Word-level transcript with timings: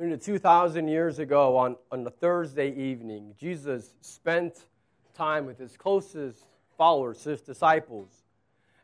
Nearly 0.00 0.16
2,000 0.16 0.88
years 0.88 1.18
ago, 1.18 1.58
on, 1.58 1.76
on 1.92 2.06
a 2.06 2.10
Thursday 2.10 2.74
evening, 2.74 3.34
Jesus 3.38 3.92
spent 4.00 4.64
time 5.12 5.44
with 5.44 5.58
his 5.58 5.76
closest 5.76 6.46
followers, 6.78 7.22
his 7.22 7.42
disciples. 7.42 8.24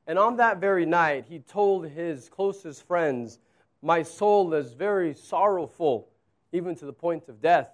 And 0.06 0.18
on 0.18 0.36
that 0.36 0.60
very 0.60 0.84
night, 0.84 1.24
he 1.26 1.38
told 1.38 1.88
his 1.88 2.28
closest 2.28 2.86
friends, 2.86 3.38
My 3.80 4.02
soul 4.02 4.52
is 4.52 4.74
very 4.74 5.14
sorrowful, 5.14 6.06
even 6.52 6.74
to 6.74 6.84
the 6.84 6.92
point 6.92 7.30
of 7.30 7.40
death. 7.40 7.70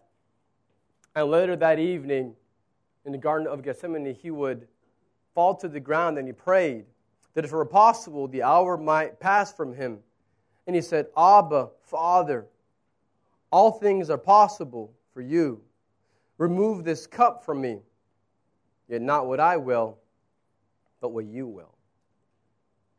And 1.16 1.28
later 1.28 1.56
that 1.56 1.80
evening, 1.80 2.36
in 3.04 3.10
the 3.10 3.18
Garden 3.18 3.48
of 3.48 3.64
Gethsemane, 3.64 4.14
he 4.14 4.30
would 4.30 4.68
fall 5.34 5.56
to 5.56 5.66
the 5.66 5.80
ground 5.80 6.16
and 6.16 6.28
he 6.28 6.32
prayed 6.32 6.84
that 7.34 7.44
if 7.44 7.52
it 7.52 7.56
were 7.56 7.64
possible, 7.64 8.28
the 8.28 8.44
hour 8.44 8.76
might 8.76 9.18
pass 9.18 9.52
from 9.52 9.74
him. 9.74 9.98
And 10.68 10.76
he 10.76 10.82
said, 10.82 11.06
Abba, 11.16 11.70
Father, 11.82 12.46
all 13.52 13.70
things 13.70 14.10
are 14.10 14.18
possible 14.18 14.92
for 15.12 15.20
you. 15.20 15.60
Remove 16.38 16.82
this 16.82 17.06
cup 17.06 17.44
from 17.44 17.60
me. 17.60 17.82
Yet 18.88 19.02
not 19.02 19.26
what 19.26 19.38
I 19.38 19.58
will, 19.58 19.98
but 21.00 21.10
what 21.10 21.26
you 21.26 21.46
will. 21.46 21.74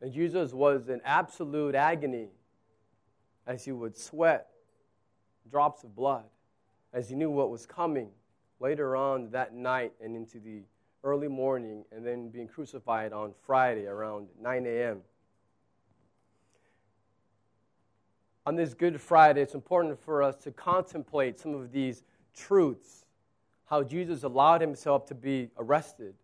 And 0.00 0.12
Jesus 0.12 0.52
was 0.52 0.88
in 0.88 1.00
absolute 1.04 1.74
agony 1.74 2.28
as 3.46 3.64
he 3.64 3.72
would 3.72 3.96
sweat 3.96 4.48
drops 5.50 5.84
of 5.84 5.94
blood, 5.94 6.24
as 6.92 7.08
he 7.08 7.14
knew 7.14 7.30
what 7.30 7.50
was 7.50 7.66
coming 7.66 8.08
later 8.60 8.96
on 8.96 9.30
that 9.30 9.54
night 9.54 9.92
and 10.02 10.16
into 10.16 10.38
the 10.38 10.62
early 11.02 11.28
morning, 11.28 11.84
and 11.92 12.06
then 12.06 12.30
being 12.30 12.48
crucified 12.48 13.12
on 13.12 13.34
Friday 13.44 13.86
around 13.86 14.28
9 14.40 14.66
a.m. 14.66 15.02
on 18.46 18.56
this 18.56 18.74
Good 18.74 19.00
Friday, 19.00 19.40
it's 19.40 19.54
important 19.54 19.98
for 19.98 20.22
us 20.22 20.36
to 20.44 20.50
contemplate 20.50 21.40
some 21.40 21.54
of 21.54 21.72
these 21.72 22.02
truths. 22.36 23.04
How 23.66 23.82
Jesus 23.82 24.22
allowed 24.22 24.60
himself 24.60 25.06
to 25.06 25.14
be 25.14 25.48
arrested, 25.56 26.14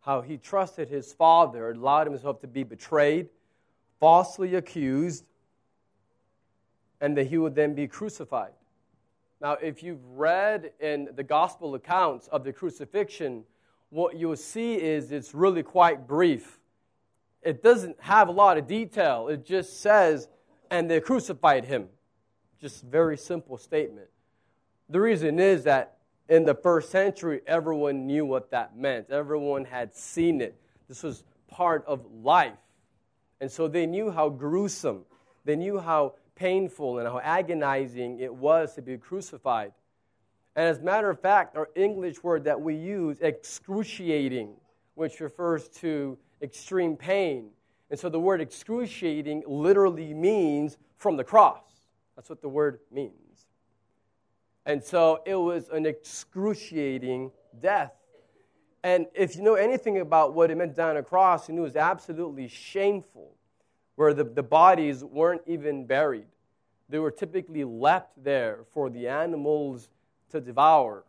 how 0.00 0.20
he 0.20 0.36
trusted 0.36 0.88
his 0.88 1.12
Father, 1.12 1.72
allowed 1.72 2.06
himself 2.06 2.40
to 2.42 2.46
be 2.46 2.62
betrayed, 2.62 3.28
falsely 3.98 4.54
accused, 4.54 5.24
and 7.00 7.16
that 7.16 7.26
he 7.26 7.38
would 7.38 7.56
then 7.56 7.74
be 7.74 7.88
crucified. 7.88 8.52
Now, 9.40 9.54
if 9.54 9.82
you've 9.82 10.04
read 10.14 10.70
in 10.78 11.08
the 11.16 11.24
gospel 11.24 11.74
accounts 11.74 12.28
of 12.28 12.44
the 12.44 12.52
crucifixion, 12.52 13.42
what 13.90 14.16
you'll 14.16 14.36
see 14.36 14.80
is 14.80 15.10
it's 15.10 15.34
really 15.34 15.64
quite 15.64 16.06
brief. 16.06 16.60
It 17.42 17.62
doesn't 17.62 18.00
have 18.00 18.28
a 18.28 18.32
lot 18.32 18.56
of 18.56 18.68
detail. 18.68 19.28
It 19.28 19.44
just 19.44 19.80
says 19.80 20.28
and 20.70 20.90
they 20.90 21.00
crucified 21.00 21.64
him. 21.64 21.88
Just 22.60 22.82
very 22.82 23.16
simple 23.16 23.58
statement. 23.58 24.08
The 24.88 25.00
reason 25.00 25.38
is 25.38 25.64
that 25.64 25.98
in 26.28 26.44
the 26.44 26.54
first 26.54 26.90
century, 26.90 27.40
everyone 27.46 28.06
knew 28.06 28.24
what 28.24 28.50
that 28.50 28.76
meant. 28.76 29.10
Everyone 29.10 29.64
had 29.64 29.94
seen 29.94 30.40
it. 30.40 30.58
This 30.88 31.02
was 31.02 31.24
part 31.48 31.84
of 31.86 32.04
life. 32.22 32.52
And 33.40 33.50
so 33.50 33.68
they 33.68 33.86
knew 33.86 34.10
how 34.10 34.28
gruesome, 34.28 35.04
they 35.44 35.56
knew 35.56 35.78
how 35.78 36.14
painful 36.34 36.98
and 36.98 37.06
how 37.06 37.20
agonizing 37.20 38.20
it 38.20 38.34
was 38.34 38.74
to 38.74 38.82
be 38.82 38.96
crucified. 38.96 39.72
And 40.56 40.66
as 40.66 40.78
a 40.78 40.82
matter 40.82 41.10
of 41.10 41.20
fact, 41.20 41.56
our 41.56 41.68
English 41.74 42.22
word 42.22 42.44
that 42.44 42.60
we 42.60 42.74
use, 42.74 43.18
excruciating, 43.20 44.54
which 44.94 45.20
refers 45.20 45.68
to 45.80 46.16
extreme 46.40 46.96
pain, 46.96 47.50
and 47.90 47.98
so 47.98 48.08
the 48.08 48.20
word 48.20 48.40
excruciating 48.40 49.44
literally 49.46 50.14
means 50.14 50.78
from 50.96 51.16
the 51.16 51.24
cross. 51.24 51.62
That's 52.16 52.28
what 52.28 52.40
the 52.40 52.48
word 52.48 52.80
means. 52.90 53.46
And 54.66 54.82
so 54.82 55.20
it 55.26 55.34
was 55.34 55.68
an 55.68 55.84
excruciating 55.84 57.30
death. 57.60 57.92
And 58.82 59.06
if 59.14 59.36
you 59.36 59.42
know 59.42 59.54
anything 59.54 59.98
about 59.98 60.34
what 60.34 60.50
it 60.50 60.56
meant 60.56 60.74
down 60.74 60.96
a 60.96 61.02
cross, 61.02 61.48
you 61.48 61.54
knew 61.54 61.62
it 61.62 61.64
was 61.64 61.76
absolutely 61.76 62.48
shameful, 62.48 63.32
where 63.96 64.14
the, 64.14 64.24
the 64.24 64.42
bodies 64.42 65.04
weren't 65.04 65.42
even 65.46 65.86
buried. 65.86 66.26
They 66.88 66.98
were 66.98 67.10
typically 67.10 67.64
left 67.64 68.10
there 68.22 68.60
for 68.72 68.90
the 68.90 69.08
animals 69.08 69.88
to 70.30 70.40
devour. 70.40 71.04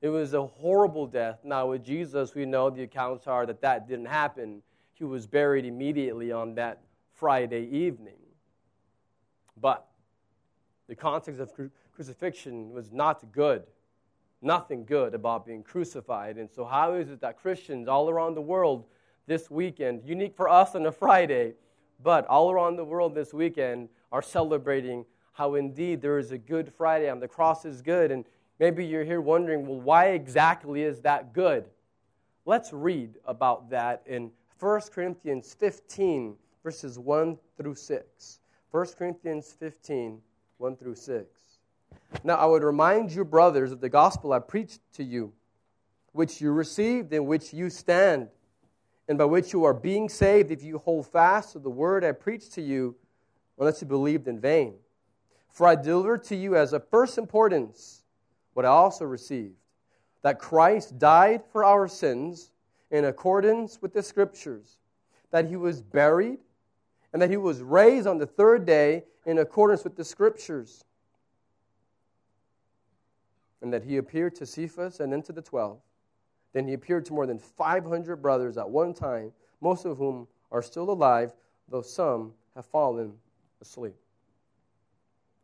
It 0.00 0.08
was 0.08 0.34
a 0.34 0.44
horrible 0.44 1.06
death. 1.06 1.38
Now, 1.44 1.68
with 1.68 1.84
Jesus, 1.84 2.34
we 2.34 2.44
know 2.44 2.70
the 2.70 2.82
accounts 2.82 3.26
are 3.26 3.46
that 3.46 3.60
that 3.62 3.88
didn't 3.88 4.06
happen 4.06 4.62
he 4.94 5.04
was 5.04 5.26
buried 5.26 5.64
immediately 5.64 6.32
on 6.32 6.54
that 6.54 6.82
Friday 7.12 7.68
evening. 7.70 8.18
But 9.60 9.86
the 10.88 10.94
context 10.96 11.40
of 11.40 11.54
cru- 11.54 11.70
crucifixion 11.92 12.70
was 12.70 12.92
not 12.92 13.30
good. 13.32 13.62
Nothing 14.40 14.84
good 14.84 15.14
about 15.14 15.46
being 15.46 15.62
crucified. 15.62 16.36
And 16.36 16.50
so, 16.50 16.64
how 16.64 16.94
is 16.94 17.10
it 17.10 17.20
that 17.20 17.38
Christians 17.38 17.86
all 17.88 18.10
around 18.10 18.34
the 18.34 18.42
world 18.42 18.86
this 19.26 19.50
weekend, 19.50 20.02
unique 20.04 20.34
for 20.34 20.48
us 20.48 20.74
on 20.74 20.84
a 20.86 20.92
Friday, 20.92 21.54
but 22.02 22.26
all 22.26 22.50
around 22.50 22.76
the 22.76 22.84
world 22.84 23.14
this 23.14 23.32
weekend, 23.32 23.88
are 24.10 24.22
celebrating 24.22 25.04
how 25.32 25.54
indeed 25.54 26.02
there 26.02 26.18
is 26.18 26.32
a 26.32 26.38
good 26.38 26.72
Friday 26.74 27.08
and 27.08 27.22
the 27.22 27.28
cross 27.28 27.64
is 27.64 27.82
good? 27.82 28.10
And 28.10 28.24
maybe 28.58 28.84
you're 28.84 29.04
here 29.04 29.20
wondering, 29.20 29.66
well, 29.66 29.80
why 29.80 30.08
exactly 30.08 30.82
is 30.82 31.00
that 31.02 31.32
good? 31.32 31.64
Let's 32.44 32.72
read 32.72 33.14
about 33.24 33.70
that 33.70 34.02
in 34.06 34.32
1 34.62 34.80
Corinthians 34.94 35.54
15, 35.58 36.36
verses 36.62 36.96
1 36.96 37.36
through 37.56 37.74
6. 37.74 38.38
1 38.70 38.86
Corinthians 38.96 39.56
15, 39.58 40.20
1 40.58 40.76
through 40.76 40.94
6. 40.94 41.26
Now 42.22 42.36
I 42.36 42.44
would 42.46 42.62
remind 42.62 43.10
you, 43.10 43.24
brothers, 43.24 43.72
of 43.72 43.80
the 43.80 43.88
gospel 43.88 44.32
I 44.32 44.38
preached 44.38 44.78
to 44.92 45.02
you, 45.02 45.32
which 46.12 46.40
you 46.40 46.52
received, 46.52 47.12
in 47.12 47.26
which 47.26 47.52
you 47.52 47.70
stand, 47.70 48.28
and 49.08 49.18
by 49.18 49.24
which 49.24 49.52
you 49.52 49.64
are 49.64 49.74
being 49.74 50.08
saved, 50.08 50.52
if 50.52 50.62
you 50.62 50.78
hold 50.78 51.08
fast 51.08 51.54
to 51.54 51.58
the 51.58 51.68
word 51.68 52.04
I 52.04 52.12
preached 52.12 52.52
to 52.52 52.62
you, 52.62 52.94
unless 53.58 53.82
you 53.82 53.88
believed 53.88 54.28
in 54.28 54.38
vain. 54.38 54.74
For 55.48 55.66
I 55.66 55.74
delivered 55.74 56.22
to 56.26 56.36
you 56.36 56.54
as 56.54 56.72
of 56.72 56.86
first 56.88 57.18
importance 57.18 58.04
what 58.54 58.64
I 58.64 58.68
also 58.68 59.06
received 59.06 59.56
that 60.22 60.38
Christ 60.38 61.00
died 61.00 61.42
for 61.50 61.64
our 61.64 61.88
sins 61.88 62.51
in 62.92 63.06
accordance 63.06 63.80
with 63.82 63.92
the 63.92 64.02
scriptures, 64.02 64.78
that 65.32 65.48
he 65.48 65.56
was 65.56 65.82
buried, 65.82 66.38
and 67.12 67.20
that 67.20 67.30
he 67.30 67.36
was 67.36 67.60
raised 67.62 68.06
on 68.06 68.18
the 68.18 68.26
third 68.26 68.64
day 68.64 69.02
in 69.26 69.38
accordance 69.38 69.82
with 69.82 69.96
the 69.96 70.04
scriptures, 70.04 70.84
and 73.62 73.72
that 73.72 73.82
he 73.82 73.96
appeared 73.96 74.34
to 74.36 74.46
Cephas 74.46 75.00
and 75.00 75.12
then 75.12 75.22
to 75.22 75.32
the 75.32 75.42
twelve. 75.42 75.78
Then 76.52 76.68
he 76.68 76.74
appeared 76.74 77.06
to 77.06 77.14
more 77.14 77.26
than 77.26 77.38
500 77.38 78.16
brothers 78.16 78.58
at 78.58 78.68
one 78.68 78.92
time, 78.92 79.32
most 79.62 79.86
of 79.86 79.96
whom 79.96 80.28
are 80.50 80.62
still 80.62 80.90
alive, 80.90 81.32
though 81.68 81.80
some 81.80 82.34
have 82.54 82.66
fallen 82.66 83.14
asleep. 83.62 83.96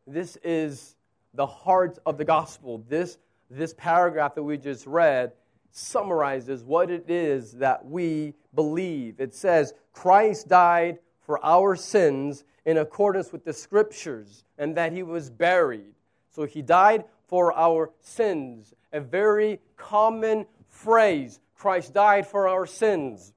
This 0.07 0.37
is 0.45 0.97
the 1.33 1.47
heart 1.47 1.99
of 2.05 2.19
the 2.19 2.25
gospel. 2.25 2.85
This, 2.89 3.17
this 3.51 3.73
paragraph 3.73 4.35
that 4.35 4.43
we 4.43 4.59
just 4.59 4.87
read 4.87 5.33
summarizes 5.71 6.65
what 6.65 6.91
it 6.91 7.09
is 7.09 7.53
that 7.53 7.87
we 7.87 8.35
believe. 8.55 9.21
It 9.21 9.35
says, 9.35 9.75
Christ 9.93 10.49
died 10.49 10.99
for 11.21 11.45
our 11.45 11.77
sins 11.77 12.45
in 12.65 12.79
accordance 12.79 13.33
with 13.33 13.45
the 13.45 13.53
scriptures, 13.53 14.45
and 14.59 14.77
that 14.77 14.93
he 14.93 15.03
was 15.03 15.31
buried. 15.31 15.95
So 16.31 16.45
he 16.45 16.63
died 16.63 17.05
for 17.27 17.53
our 17.53 17.91
sins. 18.01 18.75
A 18.93 19.01
very 19.01 19.61
common 19.77 20.47
phrase 20.69 21.41
Christ 21.59 21.93
died 21.93 22.27
for 22.27 22.47
our 22.47 22.67
sins. 22.67 23.33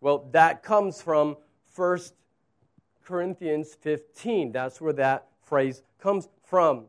Well, 0.00 0.28
that 0.32 0.62
comes 0.62 1.02
from 1.02 1.36
1 1.74 1.98
Corinthians 3.04 3.74
15. 3.74 4.52
That's 4.52 4.80
where 4.80 4.92
that 4.94 5.26
phrase 5.42 5.82
comes 6.00 6.28
from. 6.44 6.86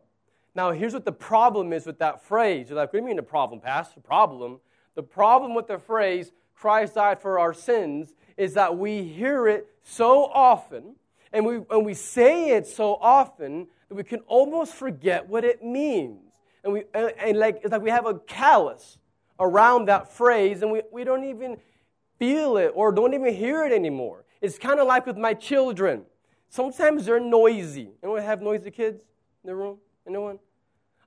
Now, 0.53 0.71
here's 0.71 0.93
what 0.93 1.05
the 1.05 1.11
problem 1.11 1.73
is 1.73 1.85
with 1.85 1.99
that 1.99 2.23
phrase. 2.23 2.69
You're 2.69 2.77
like, 2.77 2.93
what 2.93 2.99
do 2.99 2.99
you 2.99 3.07
mean 3.07 3.15
the 3.15 3.23
problem, 3.23 3.59
Pastor? 3.59 4.01
Problem? 4.01 4.59
The 4.95 5.03
problem 5.03 5.55
with 5.55 5.67
the 5.67 5.79
phrase, 5.79 6.31
Christ 6.53 6.95
died 6.95 7.21
for 7.21 7.39
our 7.39 7.53
sins, 7.53 8.13
is 8.37 8.53
that 8.55 8.77
we 8.77 9.03
hear 9.03 9.47
it 9.47 9.67
so 9.83 10.25
often, 10.25 10.95
and 11.33 11.45
we, 11.45 11.61
and 11.69 11.85
we 11.85 11.93
say 11.93 12.51
it 12.51 12.67
so 12.67 12.95
often, 12.95 13.67
that 13.89 13.95
we 13.95 14.03
can 14.03 14.19
almost 14.27 14.73
forget 14.73 15.27
what 15.27 15.43
it 15.43 15.63
means. 15.63 16.19
And, 16.63 16.73
we, 16.73 16.83
and, 16.93 17.11
and 17.17 17.39
like, 17.39 17.61
it's 17.63 17.71
like 17.71 17.81
we 17.81 17.89
have 17.89 18.05
a 18.05 18.15
callus 18.15 18.97
around 19.39 19.87
that 19.87 20.11
phrase, 20.11 20.61
and 20.61 20.71
we, 20.71 20.81
we 20.91 21.03
don't 21.03 21.23
even 21.23 21.57
feel 22.19 22.57
it 22.57 22.71
or 22.75 22.91
don't 22.91 23.13
even 23.13 23.33
hear 23.33 23.65
it 23.65 23.71
anymore. 23.71 24.25
It's 24.41 24.57
kind 24.57 24.79
of 24.79 24.87
like 24.87 25.05
with 25.05 25.17
my 25.17 25.33
children. 25.33 26.03
Sometimes 26.49 27.05
they're 27.05 27.19
noisy. 27.19 27.91
Anyone 28.03 28.21
have 28.21 28.41
noisy 28.41 28.71
kids 28.71 28.99
in 29.43 29.47
the 29.47 29.55
room? 29.55 29.77
Anyone? 30.07 30.37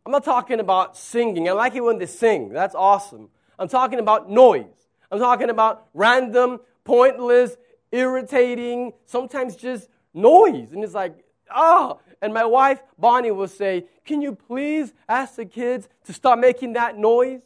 I'm 0.07 0.13
not 0.13 0.25
talking 0.25 0.61
about 0.61 0.97
singing. 0.97 1.49
I 1.49 1.53
like 1.53 1.75
it 1.75 1.81
when 1.81 1.99
they 1.99 2.07
sing. 2.07 2.49
That's 2.51 2.75
awesome. 2.75 3.29
I'm 3.59 3.69
talking 3.69 3.99
about 3.99 4.31
noise. 4.31 4.65
I'm 5.11 5.19
talking 5.19 5.51
about 5.51 5.87
random, 5.95 6.61
pointless, 6.85 7.56
irritating, 7.93 8.93
sometimes 9.06 9.56
just 9.56 9.89
noise. 10.12 10.73
And 10.73 10.83
it's 10.83 10.95
like, 10.95 11.25
oh, 11.55 12.01
and 12.21 12.33
my 12.33 12.45
wife, 12.45 12.81
Bonnie, 12.99 13.31
will 13.31 13.49
say, 13.49 13.85
Can 14.05 14.23
you 14.23 14.35
please 14.35 14.93
ask 15.09 15.37
the 15.37 15.45
kids 15.45 15.89
to 16.05 16.12
stop 16.12 16.39
making 16.39 16.73
that 16.73 16.97
noise? 16.97 17.43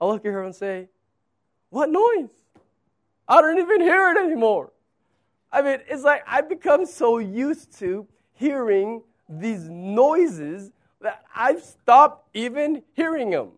I 0.00 0.06
look 0.06 0.24
at 0.24 0.32
her 0.32 0.44
and 0.44 0.54
say, 0.54 0.88
What 1.70 1.88
noise? 1.90 2.30
I 3.26 3.40
don't 3.40 3.58
even 3.58 3.80
hear 3.80 4.10
it 4.10 4.18
anymore. 4.18 4.72
I 5.52 5.62
mean, 5.62 5.78
it's 5.88 6.02
like 6.02 6.22
I've 6.26 6.48
become 6.48 6.86
so 6.86 7.18
used 7.18 7.78
to 7.78 8.06
hearing 8.34 9.02
these 9.28 9.68
noises 9.68 10.70
that 11.00 11.24
I've 11.34 11.62
stopped 11.62 12.28
even 12.34 12.82
hearing 12.92 13.30
them. 13.30 13.52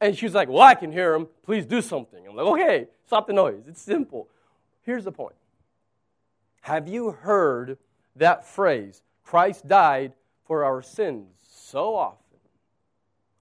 And 0.00 0.16
she's 0.16 0.34
like, 0.34 0.48
Well, 0.48 0.62
I 0.62 0.74
can 0.74 0.92
hear 0.92 1.12
them. 1.12 1.28
Please 1.42 1.66
do 1.66 1.80
something. 1.80 2.26
I'm 2.26 2.36
like, 2.36 2.46
Okay, 2.46 2.88
stop 3.06 3.26
the 3.26 3.32
noise. 3.32 3.62
It's 3.66 3.80
simple. 3.80 4.28
Here's 4.82 5.04
the 5.04 5.12
point 5.12 5.34
Have 6.62 6.88
you 6.88 7.10
heard 7.10 7.78
that 8.16 8.46
phrase, 8.46 9.02
Christ 9.22 9.66
died 9.66 10.12
for 10.44 10.64
our 10.64 10.82
sins, 10.82 11.28
so 11.48 11.94
often 11.94 12.38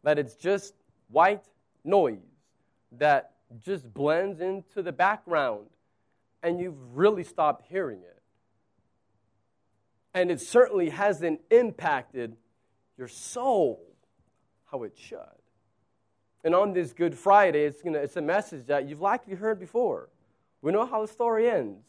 that 0.03 0.17
it's 0.19 0.35
just 0.35 0.73
white 1.09 1.43
noise 1.83 2.19
that 2.91 3.31
just 3.63 3.93
blends 3.93 4.41
into 4.41 4.81
the 4.81 4.91
background 4.91 5.67
and 6.43 6.59
you've 6.59 6.95
really 6.95 7.23
stopped 7.23 7.65
hearing 7.69 7.99
it? 7.99 8.21
And 10.13 10.31
it 10.31 10.39
certainly 10.39 10.89
hasn't 10.89 11.41
impacted 11.51 12.37
your 12.97 13.09
soul 13.09 13.85
how 14.71 14.83
it 14.83 14.93
should. 14.95 15.19
And 16.45 16.53
on 16.53 16.73
this 16.73 16.93
Good 16.93 17.17
Friday, 17.17 17.63
it's, 17.63 17.81
gonna, 17.81 17.97
it's 17.97 18.17
a 18.17 18.21
message 18.21 18.67
that 18.67 18.87
you've 18.87 19.01
likely 19.01 19.33
heard 19.33 19.59
before. 19.59 20.09
We 20.61 20.71
know 20.71 20.85
how 20.85 21.01
the 21.01 21.07
story 21.07 21.49
ends. 21.49 21.83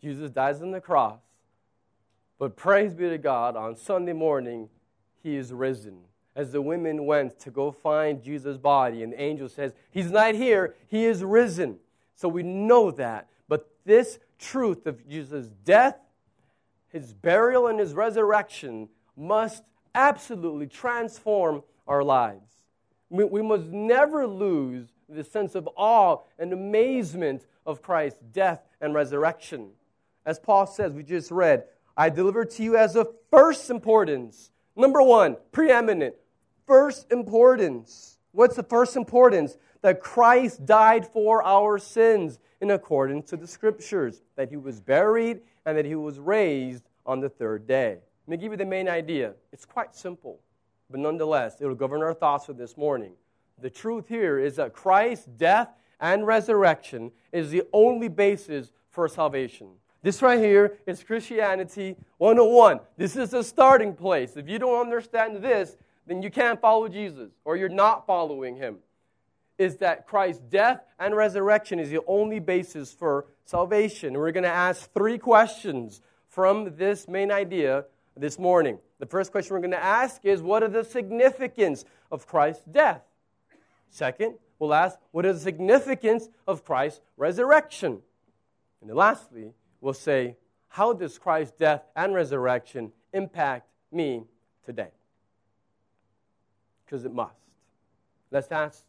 Jesus 0.00 0.30
dies 0.30 0.62
on 0.62 0.70
the 0.70 0.80
cross. 0.80 1.20
But 2.38 2.56
praise 2.56 2.94
be 2.94 3.08
to 3.08 3.18
God, 3.18 3.56
on 3.56 3.76
Sunday 3.76 4.12
morning, 4.12 4.68
he 5.24 5.36
is 5.36 5.52
risen. 5.52 5.98
As 6.36 6.52
the 6.52 6.62
women 6.62 7.04
went 7.04 7.40
to 7.40 7.50
go 7.50 7.72
find 7.72 8.22
Jesus' 8.22 8.56
body, 8.56 9.02
and 9.02 9.12
the 9.12 9.20
angel 9.20 9.48
says, 9.48 9.74
He's 9.90 10.12
not 10.12 10.36
here, 10.36 10.76
he 10.86 11.04
is 11.04 11.24
risen. 11.24 11.80
So 12.14 12.28
we 12.28 12.44
know 12.44 12.92
that. 12.92 13.28
But 13.48 13.68
this 13.84 14.20
truth 14.38 14.86
of 14.86 15.06
Jesus' 15.08 15.48
death, 15.64 15.98
his 16.90 17.12
burial, 17.12 17.66
and 17.66 17.80
his 17.80 17.92
resurrection 17.92 18.88
must 19.16 19.64
absolutely 19.96 20.68
transform 20.68 21.64
our 21.88 22.04
lives. 22.04 22.59
We, 23.10 23.42
must 23.42 23.66
never 23.66 24.26
lose 24.26 24.86
the 25.08 25.24
sense 25.24 25.56
of 25.56 25.68
awe 25.76 26.18
and 26.38 26.52
amazement 26.52 27.46
of 27.66 27.82
Christ's 27.82 28.20
death 28.32 28.62
and 28.80 28.94
resurrection. 28.94 29.70
As 30.24 30.38
Paul 30.38 30.66
says, 30.66 30.92
we 30.92 31.02
just 31.02 31.30
read, 31.30 31.64
I 31.96 32.08
deliver 32.08 32.44
to 32.44 32.62
you 32.62 32.76
as 32.76 32.94
of 32.94 33.08
first 33.30 33.68
importance. 33.68 34.52
Number 34.76 35.02
one, 35.02 35.36
preeminent. 35.50 36.14
First 36.66 37.10
importance. 37.10 38.18
What's 38.32 38.54
the 38.54 38.62
first 38.62 38.96
importance? 38.96 39.58
That 39.82 40.00
Christ 40.00 40.64
died 40.64 41.06
for 41.06 41.42
our 41.42 41.78
sins 41.78 42.38
in 42.60 42.70
accordance 42.70 43.30
to 43.30 43.36
the 43.36 43.46
scriptures, 43.46 44.22
that 44.36 44.50
he 44.50 44.56
was 44.56 44.80
buried 44.80 45.40
and 45.66 45.76
that 45.76 45.84
he 45.84 45.94
was 45.94 46.18
raised 46.18 46.84
on 47.06 47.20
the 47.20 47.28
third 47.28 47.66
day. 47.66 47.98
Let 48.26 48.28
me 48.28 48.36
give 48.36 48.52
you 48.52 48.58
the 48.58 48.66
main 48.66 48.88
idea. 48.88 49.32
It's 49.52 49.64
quite 49.64 49.96
simple, 49.96 50.38
but 50.90 51.00
nonetheless, 51.00 51.60
it 51.60 51.66
will 51.66 51.74
govern 51.74 52.02
our 52.02 52.14
thoughts 52.14 52.46
for 52.46 52.52
this 52.52 52.76
morning. 52.76 53.12
The 53.60 53.70
truth 53.70 54.08
here 54.08 54.38
is 54.38 54.56
that 54.56 54.72
Christ's 54.72 55.26
death 55.26 55.68
and 56.00 56.26
resurrection 56.26 57.12
is 57.32 57.50
the 57.50 57.62
only 57.72 58.08
basis 58.08 58.72
for 58.88 59.06
salvation. 59.06 59.68
This 60.02 60.22
right 60.22 60.38
here 60.38 60.78
is 60.86 61.02
Christianity 61.02 61.96
101. 62.18 62.80
This 62.96 63.16
is 63.16 63.30
the 63.30 63.44
starting 63.44 63.94
place. 63.94 64.36
If 64.36 64.48
you 64.48 64.58
don't 64.58 64.80
understand 64.80 65.36
this, 65.36 65.76
then 66.06 66.22
you 66.22 66.30
can't 66.30 66.60
follow 66.60 66.88
Jesus 66.88 67.30
or 67.44 67.56
you're 67.56 67.68
not 67.68 68.06
following 68.06 68.56
him. 68.56 68.78
Is 69.58 69.76
that 69.76 70.06
Christ's 70.06 70.40
death 70.48 70.80
and 70.98 71.14
resurrection 71.14 71.78
is 71.78 71.90
the 71.90 72.00
only 72.06 72.38
basis 72.38 72.92
for 72.92 73.26
salvation. 73.44 74.14
We're 74.14 74.32
going 74.32 74.44
to 74.44 74.48
ask 74.48 74.90
three 74.92 75.18
questions 75.18 76.00
from 76.28 76.76
this 76.76 77.06
main 77.06 77.30
idea 77.30 77.84
this 78.16 78.38
morning. 78.38 78.78
The 78.98 79.06
first 79.06 79.32
question 79.32 79.54
we're 79.54 79.60
going 79.60 79.70
to 79.72 79.82
ask 79.82 80.24
is 80.24 80.42
what 80.42 80.62
is 80.62 80.72
the 80.72 80.84
significance 80.84 81.84
of 82.10 82.26
Christ's 82.26 82.64
death? 82.64 83.02
Second, 83.90 84.34
we'll 84.58 84.74
ask 84.74 84.98
what 85.10 85.26
is 85.26 85.36
the 85.36 85.42
significance 85.42 86.28
of 86.46 86.64
Christ's 86.64 87.00
resurrection? 87.16 88.00
And 88.80 88.90
then 88.90 88.96
lastly, 88.96 89.52
we'll 89.80 89.94
say 89.94 90.36
how 90.68 90.92
does 90.92 91.18
Christ's 91.18 91.56
death 91.56 91.82
and 91.96 92.14
resurrection 92.14 92.92
impact 93.12 93.68
me 93.90 94.22
today? 94.64 94.90
Because 96.84 97.04
it 97.04 97.12
must. 97.12 97.34
Let's 98.30 98.50
ask 98.52 98.84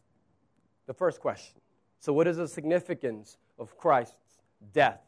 the 0.86 0.94
first 0.94 1.20
question. 1.20 1.60
So, 1.98 2.12
what 2.12 2.26
is 2.26 2.36
the 2.36 2.48
significance 2.48 3.36
of 3.58 3.76
Christ's 3.76 4.42
death? 4.72 5.00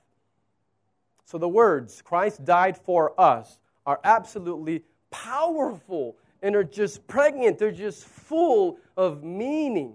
So, 1.24 1.38
the 1.38 1.48
words, 1.48 2.02
Christ 2.02 2.44
died 2.44 2.76
for 2.76 3.18
us, 3.20 3.58
are 3.86 4.00
absolutely 4.04 4.84
powerful 5.10 6.16
and 6.42 6.56
are 6.56 6.64
just 6.64 7.06
pregnant. 7.06 7.58
They're 7.58 7.70
just 7.70 8.04
full 8.04 8.78
of 8.96 9.22
meaning. 9.22 9.94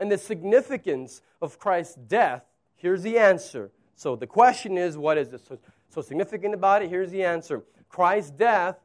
And 0.00 0.10
the 0.10 0.18
significance 0.18 1.22
of 1.40 1.58
Christ's 1.58 1.94
death, 1.94 2.44
here's 2.74 3.02
the 3.02 3.18
answer. 3.18 3.70
So 3.96 4.16
the 4.16 4.26
question 4.26 4.76
is, 4.76 4.98
what 4.98 5.18
is 5.18 5.30
so, 5.30 5.58
so 5.88 6.00
significant 6.02 6.54
about 6.54 6.82
it? 6.82 6.90
Here's 6.90 7.10
the 7.10 7.24
answer 7.24 7.62
Christ's 7.88 8.30
death 8.32 8.76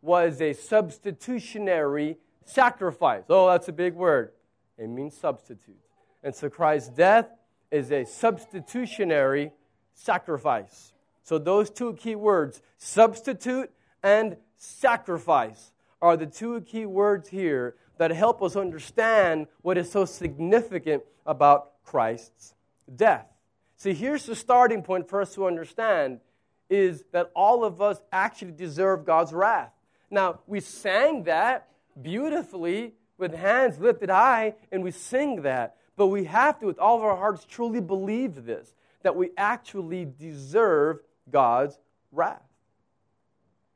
was 0.00 0.40
a 0.40 0.52
substitutionary 0.52 2.18
sacrifice. 2.44 3.22
Oh, 3.28 3.48
that's 3.48 3.68
a 3.68 3.72
big 3.72 3.94
word. 3.94 4.32
It 4.76 4.88
means 4.88 5.16
substitute. 5.16 5.78
And 6.22 6.34
so 6.34 6.50
Christ's 6.50 6.90
death 6.90 7.28
is 7.70 7.92
a 7.92 8.04
substitutionary 8.04 9.52
sacrifice. 9.94 10.91
So, 11.22 11.38
those 11.38 11.70
two 11.70 11.94
key 11.94 12.14
words, 12.14 12.62
substitute 12.78 13.70
and 14.02 14.36
sacrifice, 14.56 15.72
are 16.00 16.16
the 16.16 16.26
two 16.26 16.60
key 16.62 16.84
words 16.86 17.28
here 17.28 17.76
that 17.98 18.10
help 18.10 18.42
us 18.42 18.56
understand 18.56 19.46
what 19.62 19.78
is 19.78 19.90
so 19.90 20.04
significant 20.04 21.04
about 21.24 21.82
Christ's 21.84 22.54
death. 22.94 23.26
See, 23.76 23.94
here's 23.94 24.26
the 24.26 24.34
starting 24.34 24.82
point 24.82 25.08
for 25.08 25.20
us 25.20 25.34
to 25.34 25.46
understand 25.46 26.20
is 26.68 27.04
that 27.12 27.30
all 27.34 27.64
of 27.64 27.82
us 27.82 28.00
actually 28.10 28.52
deserve 28.52 29.04
God's 29.04 29.32
wrath. 29.32 29.72
Now, 30.10 30.40
we 30.46 30.60
sang 30.60 31.24
that 31.24 31.68
beautifully 32.00 32.94
with 33.18 33.34
hands 33.34 33.78
lifted 33.78 34.10
high, 34.10 34.54
and 34.72 34.82
we 34.82 34.90
sing 34.90 35.42
that. 35.42 35.76
But 35.96 36.08
we 36.08 36.24
have 36.24 36.58
to, 36.60 36.66
with 36.66 36.78
all 36.78 36.96
of 36.96 37.04
our 37.04 37.16
hearts, 37.16 37.44
truly 37.44 37.80
believe 37.80 38.44
this 38.44 38.74
that 39.02 39.16
we 39.16 39.30
actually 39.36 40.04
deserve 40.04 41.00
God's 41.30 41.78
wrath. 42.10 42.42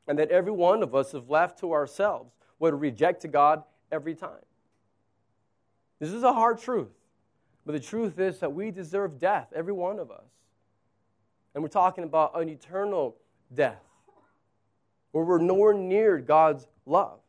And 0.07 0.17
that 0.19 0.29
every 0.29 0.51
one 0.51 0.83
of 0.83 0.95
us, 0.95 1.13
if 1.13 1.29
left 1.29 1.59
to 1.59 1.73
ourselves, 1.73 2.31
would 2.59 2.79
reject 2.79 3.29
God 3.31 3.63
every 3.91 4.15
time. 4.15 4.45
This 5.99 6.11
is 6.11 6.23
a 6.23 6.33
hard 6.33 6.59
truth. 6.59 6.93
But 7.65 7.73
the 7.73 7.79
truth 7.79 8.19
is 8.19 8.39
that 8.39 8.53
we 8.53 8.71
deserve 8.71 9.19
death, 9.19 9.47
every 9.53 9.73
one 9.73 9.99
of 9.99 10.09
us. 10.09 10.23
And 11.53 11.63
we're 11.63 11.69
talking 11.69 12.03
about 12.03 12.39
an 12.39 12.47
eternal 12.49 13.17
death, 13.53 13.83
where 15.11 15.25
we're 15.25 15.39
nowhere 15.39 15.73
near 15.73 16.19
God's 16.19 16.67
love. 16.85 17.19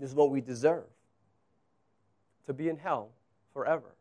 This 0.00 0.08
is 0.08 0.14
what 0.16 0.30
we 0.30 0.40
deserve 0.40 0.86
to 2.46 2.52
be 2.52 2.68
in 2.68 2.76
hell 2.76 3.10
forever. 3.52 3.94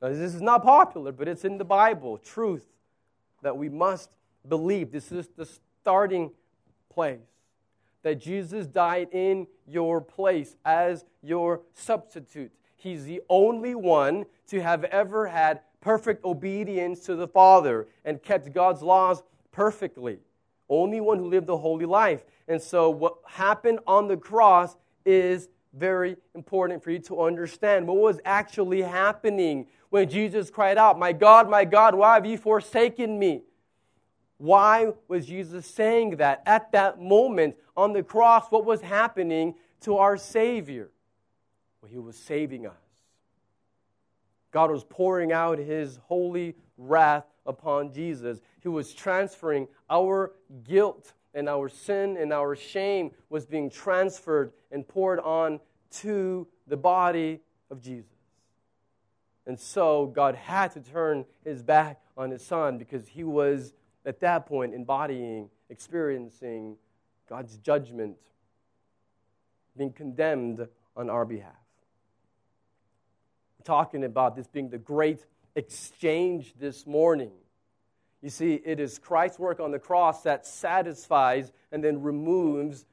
Now, 0.00 0.10
this 0.10 0.34
is 0.34 0.42
not 0.42 0.62
popular, 0.62 1.10
but 1.10 1.26
it's 1.26 1.44
in 1.44 1.58
the 1.58 1.64
Bible. 1.64 2.18
Truth 2.18 2.66
that 3.42 3.56
we 3.56 3.68
must 3.68 4.10
believe. 4.48 4.92
This 4.92 5.12
is 5.12 5.28
the 5.36 5.48
starting 5.80 6.30
place. 6.90 7.20
That 8.02 8.16
Jesus 8.16 8.66
died 8.66 9.08
in 9.12 9.46
your 9.66 10.00
place 10.00 10.56
as 10.64 11.04
your 11.22 11.62
substitute. 11.74 12.52
He's 12.76 13.04
the 13.04 13.22
only 13.28 13.74
one 13.74 14.24
to 14.48 14.62
have 14.62 14.84
ever 14.84 15.26
had 15.26 15.60
perfect 15.80 16.24
obedience 16.24 17.00
to 17.00 17.16
the 17.16 17.28
Father 17.28 17.88
and 18.04 18.22
kept 18.22 18.52
God's 18.52 18.82
laws 18.82 19.22
perfectly. 19.52 20.18
Only 20.68 21.00
one 21.00 21.18
who 21.18 21.28
lived 21.28 21.48
a 21.48 21.56
holy 21.56 21.86
life. 21.86 22.24
And 22.46 22.60
so, 22.60 22.90
what 22.90 23.16
happened 23.26 23.80
on 23.86 24.06
the 24.06 24.16
cross 24.16 24.76
is 25.04 25.48
very 25.72 26.16
important 26.34 26.82
for 26.82 26.90
you 26.90 26.98
to 27.00 27.22
understand. 27.22 27.86
What 27.86 27.98
was 27.98 28.20
actually 28.24 28.82
happening 28.82 29.66
when 29.90 30.08
Jesus 30.08 30.50
cried 30.50 30.78
out, 30.78 30.98
My 30.98 31.12
God, 31.12 31.48
my 31.48 31.64
God, 31.64 31.94
why 31.94 32.14
have 32.14 32.26
you 32.26 32.38
forsaken 32.38 33.18
me? 33.18 33.42
Why 34.38 34.92
was 35.08 35.26
Jesus 35.26 35.66
saying 35.66 36.16
that 36.16 36.42
at 36.46 36.72
that 36.72 37.00
moment 37.00 37.56
on 37.76 37.92
the 37.92 38.02
cross? 38.02 38.46
What 38.50 38.64
was 38.64 38.80
happening 38.80 39.54
to 39.80 39.96
our 39.96 40.16
Savior? 40.16 40.90
Well, 41.82 41.90
He 41.90 41.98
was 41.98 42.16
saving 42.16 42.66
us. 42.66 42.74
God 44.50 44.70
was 44.70 44.84
pouring 44.84 45.32
out 45.32 45.58
His 45.58 45.98
holy 46.04 46.56
wrath 46.76 47.24
upon 47.44 47.92
Jesus. 47.92 48.40
He 48.62 48.68
was 48.68 48.94
transferring 48.94 49.66
our 49.90 50.32
guilt 50.64 51.12
and 51.34 51.48
our 51.48 51.68
sin 51.68 52.16
and 52.16 52.32
our 52.32 52.56
shame 52.56 53.10
was 53.28 53.46
being 53.46 53.70
transferred 53.70 54.52
and 54.70 54.86
poured 54.86 55.20
on 55.20 55.60
to 55.90 56.46
the 56.66 56.76
body 56.76 57.40
of 57.70 57.80
Jesus. 57.82 58.10
And 59.46 59.58
so 59.58 60.06
God 60.06 60.34
had 60.34 60.72
to 60.72 60.80
turn 60.80 61.24
his 61.44 61.62
back 61.62 62.00
on 62.16 62.30
his 62.30 62.44
son 62.44 62.76
because 62.76 63.08
he 63.08 63.24
was, 63.24 63.72
at 64.04 64.20
that 64.20 64.46
point, 64.46 64.74
embodying, 64.74 65.48
experiencing 65.70 66.76
God's 67.28 67.56
judgment, 67.58 68.18
being 69.76 69.92
condemned 69.92 70.66
on 70.96 71.08
our 71.08 71.24
behalf. 71.24 71.52
I'm 73.58 73.64
talking 73.64 74.04
about 74.04 74.36
this 74.36 74.46
being 74.46 74.68
the 74.68 74.78
great 74.78 75.24
exchange 75.54 76.54
this 76.58 76.86
morning. 76.86 77.32
You 78.22 78.30
see, 78.30 78.54
it 78.64 78.80
is 78.80 78.98
Christ's 78.98 79.38
work 79.38 79.60
on 79.60 79.70
the 79.70 79.78
cross 79.78 80.22
that 80.22 80.46
satisfies 80.46 81.52
and 81.70 81.82
then 81.82 82.02
removes 82.02 82.84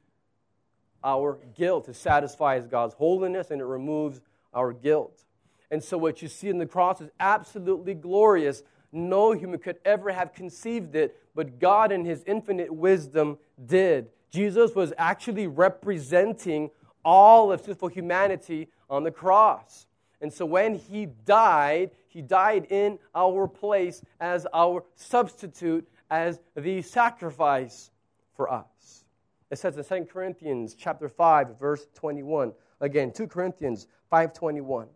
our 1.02 1.38
guilt. 1.56 1.88
It 1.88 1.96
satisfies 1.96 2.66
God's 2.66 2.94
holiness 2.94 3.50
and 3.50 3.60
it 3.60 3.64
removes 3.64 4.20
our 4.54 4.72
guilt. 4.72 5.24
And 5.70 5.82
so, 5.82 5.98
what 5.98 6.22
you 6.22 6.28
see 6.28 6.48
in 6.48 6.58
the 6.58 6.66
cross 6.66 7.00
is 7.00 7.10
absolutely 7.18 7.94
glorious. 7.94 8.62
No 8.92 9.32
human 9.32 9.58
could 9.58 9.78
ever 9.84 10.12
have 10.12 10.32
conceived 10.32 10.94
it, 10.94 11.18
but 11.34 11.58
God, 11.58 11.90
in 11.90 12.04
His 12.04 12.22
infinite 12.24 12.72
wisdom, 12.72 13.38
did. 13.66 14.10
Jesus 14.30 14.74
was 14.74 14.92
actually 14.96 15.48
representing 15.48 16.70
all 17.04 17.50
of 17.50 17.62
sinful 17.62 17.88
humanity 17.88 18.68
on 18.88 19.02
the 19.02 19.10
cross. 19.10 19.86
And 20.26 20.32
so, 20.32 20.44
when 20.44 20.74
He 20.74 21.06
died, 21.06 21.92
He 22.08 22.20
died 22.20 22.66
in 22.68 22.98
our 23.14 23.46
place 23.46 24.02
as 24.18 24.44
our 24.52 24.82
substitute, 24.96 25.88
as 26.10 26.40
the 26.56 26.82
sacrifice 26.82 27.92
for 28.34 28.50
us. 28.50 29.04
It 29.52 29.60
says 29.60 29.78
in 29.78 29.84
2 29.84 30.06
Corinthians 30.06 30.74
chapter 30.74 31.08
5, 31.08 31.60
verse 31.60 31.86
21. 31.94 32.54
Again, 32.80 33.12
2 33.12 33.28
Corinthians 33.28 33.86
5:21. 34.10 34.88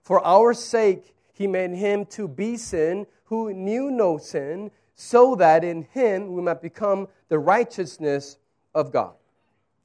For 0.00 0.20
our 0.26 0.52
sake 0.52 1.14
he 1.32 1.46
made 1.46 1.70
him 1.70 2.04
to 2.06 2.26
be 2.26 2.56
sin 2.56 3.06
who 3.26 3.52
knew 3.52 3.88
no 3.88 4.18
sin, 4.18 4.72
so 4.96 5.36
that 5.36 5.62
in 5.62 5.82
him 5.92 6.32
we 6.32 6.42
might 6.42 6.60
become 6.60 7.06
the 7.28 7.38
righteousness 7.38 8.36
of 8.74 8.90
God. 8.90 9.14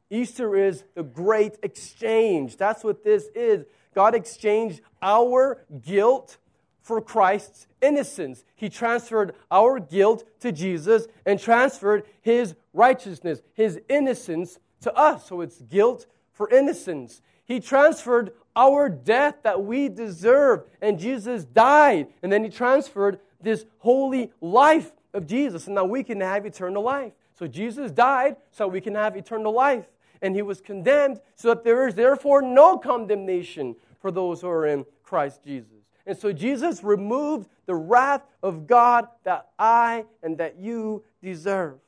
Easter 0.10 0.56
is 0.56 0.86
the 0.96 1.04
great 1.04 1.60
exchange. 1.62 2.58
That's 2.58 2.84
what 2.84 3.04
this 3.04 3.28
is. 3.36 3.68
God 3.98 4.14
exchanged 4.14 4.82
our 5.02 5.66
guilt 5.84 6.38
for 6.84 7.02
Christ's 7.02 7.66
innocence. 7.82 8.44
He 8.54 8.70
transferred 8.70 9.34
our 9.50 9.80
guilt 9.80 10.24
to 10.42 10.52
Jesus 10.52 11.08
and 11.26 11.40
transferred 11.40 12.04
his 12.22 12.54
righteousness, 12.74 13.42
his 13.56 13.82
innocence 13.90 14.60
to 14.82 14.94
us. 14.94 15.26
So 15.26 15.42
it's 15.42 15.64
guilt 15.64 16.06
for 16.32 16.48
innocence. 16.52 17.24
He 17.44 17.60
transferred 17.60 18.34
our 18.56 18.88
death 18.88 19.38
that 19.42 19.64
we 19.64 19.90
deserve. 19.90 20.66
And 20.80 21.00
Jesus 21.00 21.44
died. 21.44 22.10
And 22.22 22.32
then 22.32 22.44
he 22.44 22.52
transferred 22.52 23.18
this 23.42 23.66
holy 23.80 24.32
life 24.42 24.92
of 25.16 25.26
Jesus. 25.26 25.66
And 25.66 25.74
now 25.74 25.86
we 25.86 26.04
can 26.04 26.22
have 26.22 26.46
eternal 26.46 26.84
life. 26.84 27.14
So 27.34 27.48
Jesus 27.48 27.92
died 27.92 28.36
so 28.52 28.68
we 28.68 28.80
can 28.80 28.94
have 28.94 29.16
eternal 29.16 29.54
life. 29.54 29.88
And 30.22 30.36
he 30.36 30.42
was 30.42 30.62
condemned 30.62 31.20
so 31.36 31.50
that 31.50 31.64
there 31.64 31.88
is 31.88 31.96
therefore 31.96 32.42
no 32.42 32.78
condemnation 32.78 33.76
for 34.08 34.12
those 34.12 34.40
who 34.40 34.48
are 34.48 34.66
in 34.66 34.86
Christ 35.04 35.44
Jesus. 35.44 35.84
And 36.06 36.18
so 36.18 36.32
Jesus 36.32 36.82
removed 36.82 37.50
the 37.66 37.76
wrath 37.76 38.22
of 38.42 38.66
God 38.66 39.10
that 39.26 39.50
I 39.60 40.06
and 40.24 40.38
that 40.38 40.58
you 40.58 41.04
deserve 41.22 41.80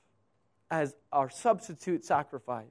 as 0.70 0.98
our 1.14 1.30
substitute 1.30 2.04
sacrifice. 2.04 2.66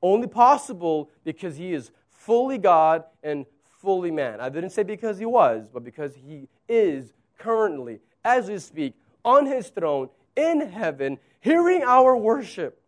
Only 0.00 0.28
possible 0.28 1.10
because 1.24 1.58
he 1.58 1.74
is 1.74 1.90
fully 2.08 2.56
God 2.56 3.04
and 3.22 3.44
fully 3.82 4.10
man. 4.10 4.40
I 4.40 4.48
didn't 4.48 4.70
say 4.70 4.82
because 4.82 5.18
he 5.18 5.26
was, 5.26 5.68
but 5.68 5.84
because 5.84 6.14
he 6.14 6.48
is 6.66 7.12
currently, 7.36 8.00
as 8.24 8.48
we 8.48 8.58
speak, 8.58 8.94
on 9.26 9.44
his 9.44 9.68
throne 9.68 10.08
in 10.36 10.70
heaven, 10.70 11.18
hearing 11.40 11.82
our 11.82 12.16
worship. 12.16 12.80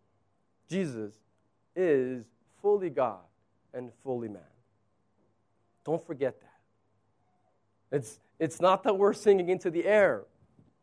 Jesus 0.71 1.13
is 1.75 2.25
fully 2.63 2.89
God 2.89 3.21
and 3.75 3.91
fully 4.03 4.29
man. 4.29 4.56
Don't 5.87 6.07
forget 6.07 6.39
that. 6.43 7.97
It's, 7.97 8.19
it's 8.39 8.61
not 8.61 8.83
that 8.83 8.99
we're 8.99 9.15
singing 9.15 9.49
into 9.49 9.71
the 9.71 9.87
air. 9.87 10.25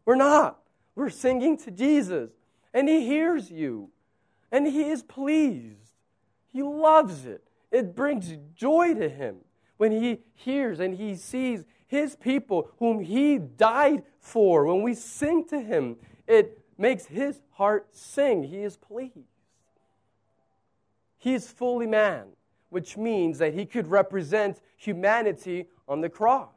We're 0.05 0.15
not. 0.15 0.60
We're 0.95 1.12
singing 1.12 1.57
to 1.57 1.72
Jesus, 1.72 2.31
and 2.74 2.89
He 2.89 3.05
hears 3.05 3.51
you, 3.51 3.91
and 4.51 4.65
He 4.65 4.89
is 4.89 5.03
pleased. 5.03 5.93
He 6.53 6.63
loves 6.63 7.25
it. 7.25 7.43
It 7.72 7.95
brings 7.95 8.31
joy 8.55 8.93
to 8.93 9.10
him 9.10 9.38
when 9.77 9.91
he 9.91 10.19
hears 10.36 10.79
and 10.79 10.95
he 10.95 11.15
sees 11.15 11.65
his 11.88 12.15
people 12.15 12.69
whom 12.77 13.00
he 13.00 13.39
died 13.39 14.03
for. 14.19 14.65
When 14.65 14.83
we 14.83 14.93
sing 14.93 15.45
to 15.48 15.60
him, 15.60 15.98
it 16.27 16.63
makes 16.77 17.07
his 17.07 17.41
heart 17.53 17.88
sing. 17.91 18.43
He 18.43 18.60
is 18.60 18.77
pleased. 18.77 19.17
He 21.17 21.33
is 21.33 21.50
fully 21.50 21.88
man, 21.88 22.27
which 22.74 22.98
means 22.98 23.38
that 23.38 23.53
he 23.53 23.68
could 23.68 23.88
represent 23.88 24.60
humanity 24.77 25.68
on 25.88 26.01
the 26.01 26.10
cross. 26.10 26.50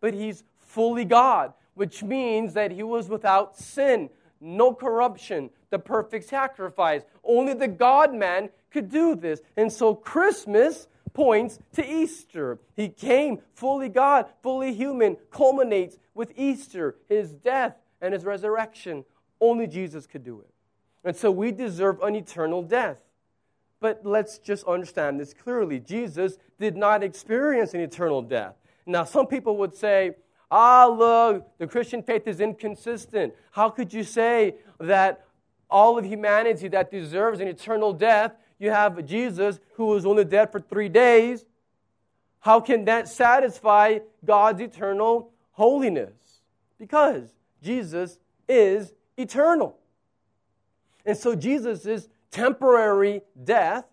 But 0.00 0.12
he's 0.12 0.44
fully 0.58 1.06
God, 1.06 1.54
which 1.72 2.02
means 2.02 2.52
that 2.52 2.70
he 2.70 2.82
was 2.82 3.08
without 3.08 3.56
sin, 3.56 4.10
no 4.38 4.74
corruption, 4.74 5.48
the 5.70 5.78
perfect 5.78 6.28
sacrifice. 6.28 7.04
Only 7.24 7.54
the 7.54 7.68
God 7.68 8.12
man 8.12 8.50
could 8.70 8.90
do 8.90 9.14
this. 9.14 9.40
And 9.56 9.72
so 9.72 9.94
Christmas 9.94 10.88
points 11.14 11.58
to 11.72 11.88
Easter. 11.88 12.58
He 12.76 12.90
came 12.90 13.38
fully 13.54 13.88
God, 13.88 14.26
fully 14.42 14.74
human, 14.74 15.16
culminates 15.30 15.96
with 16.12 16.32
Easter, 16.36 16.96
his 17.08 17.32
death 17.32 17.76
and 18.02 18.12
his 18.12 18.26
resurrection. 18.26 19.06
Only 19.40 19.68
Jesus 19.68 20.06
could 20.06 20.22
do 20.22 20.40
it. 20.40 20.50
And 21.02 21.16
so 21.16 21.30
we 21.30 21.50
deserve 21.50 22.02
an 22.02 22.14
eternal 22.14 22.62
death. 22.62 23.00
But 23.84 24.00
let's 24.02 24.38
just 24.38 24.64
understand 24.64 25.20
this 25.20 25.34
clearly. 25.34 25.78
Jesus 25.78 26.38
did 26.58 26.74
not 26.74 27.02
experience 27.02 27.74
an 27.74 27.80
eternal 27.80 28.22
death. 28.22 28.54
Now, 28.86 29.04
some 29.04 29.26
people 29.26 29.58
would 29.58 29.76
say, 29.76 30.12
ah, 30.50 30.86
look, 30.86 31.46
the 31.58 31.66
Christian 31.66 32.02
faith 32.02 32.26
is 32.26 32.40
inconsistent. 32.40 33.34
How 33.50 33.68
could 33.68 33.92
you 33.92 34.02
say 34.02 34.54
that 34.80 35.26
all 35.68 35.98
of 35.98 36.06
humanity 36.06 36.68
that 36.68 36.90
deserves 36.90 37.40
an 37.40 37.48
eternal 37.48 37.92
death 37.92 38.32
you 38.58 38.70
have 38.70 39.04
Jesus 39.04 39.60
who 39.74 39.84
was 39.84 40.06
only 40.06 40.24
dead 40.24 40.50
for 40.50 40.60
three 40.60 40.88
days. 40.88 41.44
How 42.40 42.60
can 42.60 42.86
that 42.86 43.06
satisfy 43.06 43.98
God's 44.24 44.62
eternal 44.62 45.30
holiness? 45.52 46.40
Because 46.78 47.34
Jesus 47.62 48.18
is 48.48 48.94
eternal. 49.18 49.76
And 51.04 51.18
so 51.18 51.34
Jesus' 51.34 52.08
temporary 52.34 53.22
death 53.44 53.84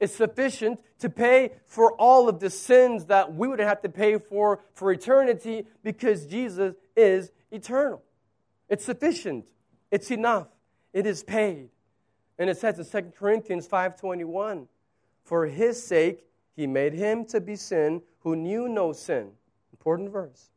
is 0.00 0.12
sufficient 0.12 0.80
to 0.98 1.08
pay 1.08 1.52
for 1.64 1.92
all 1.92 2.28
of 2.28 2.40
the 2.40 2.50
sins 2.50 3.06
that 3.06 3.32
we 3.32 3.46
would 3.46 3.60
have 3.60 3.80
to 3.82 3.88
pay 3.88 4.18
for 4.18 4.60
for 4.72 4.90
eternity 4.90 5.64
because 5.84 6.26
Jesus 6.26 6.74
is 6.96 7.30
eternal. 7.52 8.02
It's 8.68 8.84
sufficient. 8.84 9.44
It's 9.92 10.10
enough. 10.10 10.48
It 10.92 11.06
is 11.06 11.22
paid. 11.22 11.70
And 12.36 12.50
it 12.50 12.58
says 12.58 12.80
in 12.80 12.84
2 12.84 13.14
Corinthians 13.14 13.68
5:21, 13.68 14.68
"For 15.22 15.46
his 15.46 15.80
sake 15.80 16.26
he 16.56 16.66
made 16.66 16.94
him 16.94 17.24
to 17.26 17.40
be 17.40 17.54
sin 17.54 18.02
who 18.20 18.34
knew 18.34 18.68
no 18.68 18.92
sin." 18.92 19.36
Important 19.72 20.10
verse. 20.10 20.50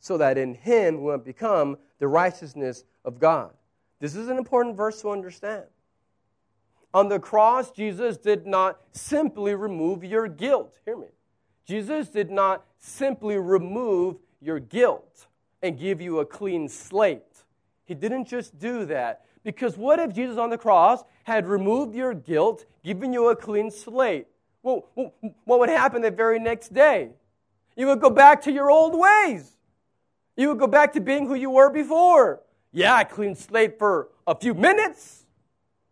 So 0.00 0.18
that 0.18 0.36
in 0.36 0.54
him 0.54 1.02
we 1.04 1.12
might 1.12 1.24
become 1.24 1.78
the 1.98 2.08
righteousness 2.08 2.84
of 3.04 3.20
God. 3.20 3.56
This 4.00 4.16
is 4.16 4.26
an 4.26 4.36
important 4.36 4.76
verse 4.76 5.00
to 5.02 5.10
understand. 5.10 5.66
On 6.94 7.08
the 7.08 7.18
cross, 7.18 7.70
Jesus 7.70 8.16
did 8.16 8.46
not 8.46 8.80
simply 8.92 9.54
remove 9.54 10.02
your 10.02 10.28
guilt. 10.28 10.78
Hear 10.84 10.96
me. 10.96 11.08
Jesus 11.66 12.08
did 12.08 12.30
not 12.30 12.64
simply 12.78 13.36
remove 13.36 14.16
your 14.40 14.60
guilt 14.60 15.26
and 15.62 15.78
give 15.78 16.00
you 16.00 16.20
a 16.20 16.24
clean 16.26 16.68
slate. 16.68 17.44
He 17.84 17.94
didn't 17.94 18.26
just 18.26 18.58
do 18.58 18.86
that. 18.86 19.24
Because 19.42 19.76
what 19.76 19.98
if 19.98 20.12
Jesus 20.12 20.38
on 20.38 20.50
the 20.50 20.58
cross 20.58 21.04
had 21.24 21.46
removed 21.46 21.94
your 21.94 22.14
guilt, 22.14 22.64
given 22.84 23.12
you 23.12 23.28
a 23.28 23.36
clean 23.36 23.70
slate? 23.70 24.26
Well, 24.62 24.88
what 25.44 25.60
would 25.60 25.68
happen 25.68 26.02
the 26.02 26.10
very 26.10 26.38
next 26.38 26.72
day? 26.72 27.10
You 27.76 27.88
would 27.88 28.00
go 28.00 28.10
back 28.10 28.42
to 28.42 28.52
your 28.52 28.70
old 28.70 28.98
ways. 28.98 29.56
You 30.36 30.48
would 30.48 30.58
go 30.58 30.66
back 30.66 30.94
to 30.94 31.00
being 31.00 31.26
who 31.26 31.34
you 31.34 31.50
were 31.50 31.70
before. 31.70 32.40
Yeah, 32.72 33.04
clean 33.04 33.34
slate 33.34 33.78
for 33.78 34.08
a 34.26 34.34
few 34.34 34.54
minutes 34.54 35.25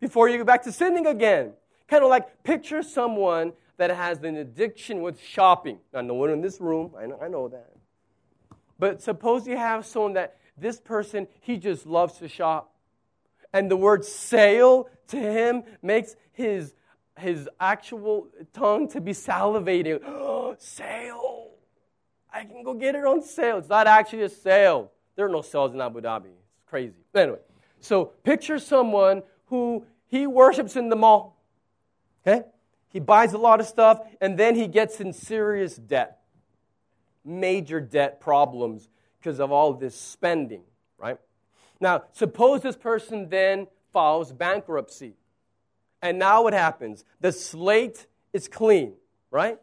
before 0.04 0.28
you 0.28 0.36
go 0.36 0.44
back 0.44 0.62
to 0.62 0.70
sinning 0.70 1.06
again. 1.06 1.54
Kind 1.88 2.04
of 2.04 2.10
like 2.10 2.42
picture 2.44 2.82
someone 2.82 3.54
that 3.78 3.90
has 3.90 4.22
an 4.22 4.36
addiction 4.36 5.00
with 5.00 5.18
shopping. 5.18 5.78
Now, 5.94 6.02
no 6.02 6.12
one 6.12 6.28
in 6.28 6.42
this 6.42 6.60
room, 6.60 6.90
I 6.98 7.06
know, 7.06 7.18
I 7.22 7.28
know 7.28 7.48
that. 7.48 7.72
But 8.78 9.00
suppose 9.00 9.46
you 9.48 9.56
have 9.56 9.86
someone 9.86 10.12
that 10.12 10.36
this 10.58 10.78
person, 10.78 11.26
he 11.40 11.56
just 11.56 11.86
loves 11.86 12.18
to 12.18 12.28
shop 12.28 12.74
And 13.54 13.70
the 13.70 13.76
word 13.76 14.04
sale 14.04 14.90
to 15.08 15.16
him 15.16 15.62
makes 15.80 16.16
his, 16.32 16.74
his 17.18 17.48
actual 17.58 18.28
tongue 18.52 18.88
to 18.88 19.00
be 19.00 19.12
salivating. 19.12 20.00
Sale. 20.60 21.50
I 22.32 22.44
can 22.44 22.62
go 22.62 22.74
get 22.74 22.94
it 22.94 23.04
on 23.04 23.22
sale. 23.22 23.58
It's 23.58 23.68
not 23.68 23.86
actually 23.86 24.22
a 24.22 24.28
sale. 24.28 24.90
There 25.16 25.24
are 25.24 25.30
no 25.30 25.40
sales 25.40 25.72
in 25.72 25.80
Abu 25.80 26.00
Dhabi. 26.00 26.26
It's 26.26 26.64
crazy. 26.66 26.98
Anyway, 27.14 27.38
so 27.80 28.06
picture 28.22 28.58
someone 28.58 29.22
who 29.46 29.84
he 30.08 30.26
worships 30.26 30.76
in 30.76 30.88
the 30.88 30.96
mall. 30.96 31.42
Okay? 32.26 32.44
He 32.88 32.98
hmm. 32.98 33.04
buys 33.04 33.32
a 33.32 33.38
lot 33.38 33.60
of 33.60 33.66
stuff 33.66 34.00
and 34.20 34.38
then 34.38 34.54
he 34.54 34.66
gets 34.66 35.00
in 35.00 35.12
serious 35.12 35.76
debt. 35.76 36.18
Major 37.24 37.80
debt 37.80 38.20
problems 38.20 38.88
because 39.18 39.40
of 39.40 39.50
all 39.50 39.72
this 39.72 39.98
spending, 39.98 40.62
right? 40.98 41.18
Now, 41.80 42.04
suppose 42.12 42.60
this 42.60 42.76
person 42.76 43.28
then 43.28 43.66
files 43.92 44.32
bankruptcy. 44.32 45.14
And 46.02 46.18
now 46.18 46.42
what 46.42 46.52
happens? 46.52 47.04
The 47.20 47.32
slate 47.32 48.06
is 48.34 48.46
clean, 48.48 48.92
right? 49.30 49.58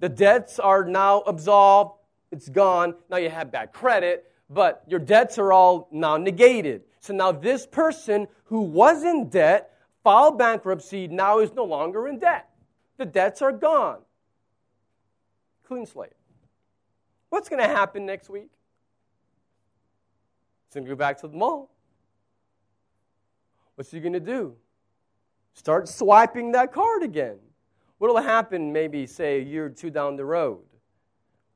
The 0.00 0.08
debts 0.08 0.58
are 0.58 0.84
now 0.84 1.20
absolved, 1.20 1.98
it's 2.32 2.48
gone. 2.48 2.94
Now 3.10 3.18
you 3.18 3.30
have 3.30 3.52
bad 3.52 3.72
credit, 3.72 4.30
but 4.48 4.82
your 4.86 4.98
debts 5.00 5.38
are 5.38 5.52
all 5.52 5.88
now 5.92 6.16
negated. 6.16 6.82
So 7.00 7.12
now 7.12 7.32
this 7.32 7.66
person 7.66 8.28
who 8.44 8.62
was 8.62 9.04
in 9.04 9.28
debt 9.28 9.73
filed 10.04 10.38
bankruptcy, 10.38 11.08
now 11.08 11.40
is 11.40 11.52
no 11.54 11.64
longer 11.64 12.06
in 12.06 12.18
debt. 12.18 12.50
The 12.98 13.06
debts 13.06 13.42
are 13.42 13.50
gone. 13.50 13.98
Clean 15.66 15.86
slate. 15.86 16.12
What's 17.30 17.48
going 17.48 17.62
to 17.62 17.68
happen 17.68 18.06
next 18.06 18.28
week? 18.28 18.50
He's 20.68 20.74
going 20.74 20.84
to 20.84 20.90
go 20.90 20.94
back 20.94 21.18
to 21.22 21.28
the 21.28 21.36
mall. 21.36 21.70
What's 23.74 23.90
he 23.90 23.98
going 23.98 24.12
to 24.12 24.20
do? 24.20 24.54
Start 25.54 25.88
swiping 25.88 26.52
that 26.52 26.72
card 26.72 27.02
again. 27.02 27.38
What 27.98 28.12
will 28.12 28.22
happen 28.22 28.72
maybe, 28.72 29.06
say, 29.06 29.38
a 29.38 29.42
year 29.42 29.66
or 29.66 29.70
two 29.70 29.90
down 29.90 30.16
the 30.16 30.24
road? 30.24 30.62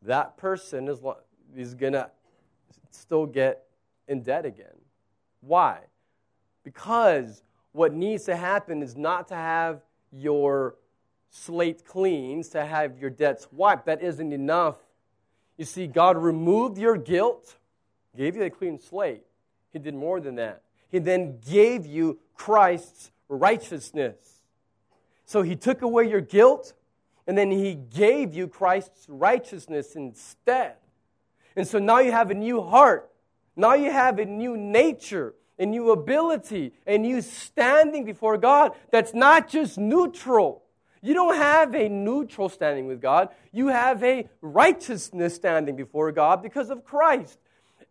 That 0.03 0.37
person 0.37 0.89
is, 0.89 1.01
is 1.55 1.75
going 1.75 1.93
to 1.93 2.11
still 2.91 3.27
get 3.27 3.65
in 4.09 4.23
debt 4.23 4.47
again. 4.47 4.67
Why? 5.41 5.81
Because 6.65 7.43
what 7.73 7.93
needs 7.93 8.25
to 8.25 8.37
happen 8.37 8.83
is 8.83 8.97
not 8.97 9.29
to 9.29 9.35
have 9.35 9.83
your 10.13 10.77
slate 11.31 11.85
cleansed, 11.85 12.53
to 12.53 12.65
have 12.65 12.99
your 12.99 13.11
debts 13.11 13.49
wiped. 13.53 13.87
That 13.87 14.03
isn't 14.03 14.33
enough. 14.33 14.77
You 15.57 15.65
see, 15.65 15.87
God 15.87 16.17
removed 16.17 16.79
your 16.79 16.97
guilt, 16.97 17.57
gave 18.17 18.37
you 18.37 18.45
a 18.45 18.51
clean 18.51 18.79
slate. 18.79 19.25
He 19.73 19.79
did 19.79 19.95
more 19.95 20.21
than 20.21 20.37
that. 20.37 20.63
He 20.89 20.99
then 20.99 21.39
gave 21.47 21.85
you 21.85 22.19
Christ's 22.35 23.11
righteousness. 23.29 24.17
So 25.27 25.43
He 25.43 25.57
took 25.57 25.83
away 25.83 26.09
your 26.09 26.23
guilt, 26.23 26.73
and 27.27 27.37
then 27.37 27.51
He 27.51 27.75
gave 27.75 28.35
you 28.35 28.49
Christ's 28.49 29.07
righteousness 29.09 29.95
instead. 29.95 30.77
And 31.55 31.67
so 31.67 31.79
now 31.79 31.99
you 31.99 32.13
have 32.13 32.31
a 32.31 32.35
new 32.35 32.63
heart. 32.63 33.11
Now 33.57 33.75
you 33.75 33.91
have 33.91 34.19
a 34.19 34.25
new 34.25 34.57
nature, 34.57 35.35
a 35.59 35.67
new 35.67 35.91
ability, 35.91 36.73
a 36.87 36.99
new 36.99 37.21
standing 37.21 38.05
before 38.05 38.39
God 38.39 38.73
that's 38.91 39.15
not 39.15 39.49
just 39.49 39.79
neutral. 39.79 40.63
You 41.03 41.15
don't 41.15 41.37
have 41.37 41.75
a 41.75 41.89
neutral 41.89 42.49
standing 42.49 42.87
with 42.87 43.01
God. 43.01 43.29
You 43.53 43.69
have 43.69 44.03
a 44.03 44.29
righteousness 44.41 45.35
standing 45.35 45.77
before 45.77 46.11
God 46.13 46.43
because 46.43 46.71
of 46.71 46.85
Christ. 46.85 47.39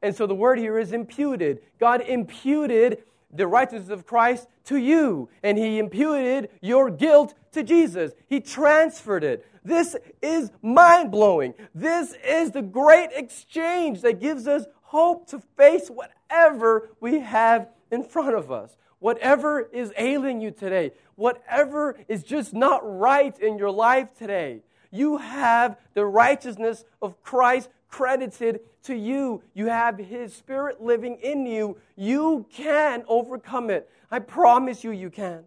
And 0.01 0.15
so 0.15 0.27
the 0.27 0.35
word 0.35 0.59
here 0.59 0.77
is 0.77 0.91
imputed. 0.91 1.59
God 1.79 2.01
imputed 2.01 3.03
the 3.31 3.47
righteousness 3.47 3.89
of 3.89 4.05
Christ 4.05 4.47
to 4.65 4.77
you, 4.77 5.29
and 5.43 5.57
He 5.57 5.79
imputed 5.79 6.49
your 6.61 6.89
guilt 6.89 7.33
to 7.51 7.63
Jesus. 7.63 8.13
He 8.27 8.39
transferred 8.39 9.23
it. 9.23 9.45
This 9.63 9.97
is 10.21 10.51
mind 10.61 11.11
blowing. 11.11 11.53
This 11.75 12.13
is 12.25 12.51
the 12.51 12.61
great 12.61 13.09
exchange 13.13 14.01
that 14.01 14.21
gives 14.21 14.47
us 14.47 14.65
hope 14.87 15.27
to 15.27 15.39
face 15.57 15.89
whatever 15.89 16.89
we 17.01 17.19
have 17.19 17.67
in 17.91 18.03
front 18.03 18.35
of 18.35 18.51
us. 18.51 18.77
Whatever 18.99 19.61
is 19.61 19.91
ailing 19.97 20.41
you 20.41 20.49
today, 20.49 20.91
whatever 21.15 21.97
is 22.07 22.23
just 22.23 22.53
not 22.53 22.81
right 22.83 23.37
in 23.39 23.57
your 23.57 23.69
life 23.69 24.07
today, 24.17 24.61
you 24.89 25.17
have 25.17 25.77
the 25.93 26.05
righteousness 26.05 26.85
of 27.01 27.21
Christ 27.21 27.69
credited 27.89 28.61
to 28.83 28.95
you. 28.95 29.43
You 29.53 29.67
have 29.67 29.97
His 29.97 30.33
Spirit 30.33 30.81
living 30.81 31.17
in 31.21 31.45
you. 31.45 31.77
You 31.97 32.47
can 32.51 33.03
overcome 33.07 33.69
it. 33.69 33.89
I 34.09 34.19
promise 34.19 34.85
you, 34.85 34.91
you 34.91 35.09
can. 35.09 35.43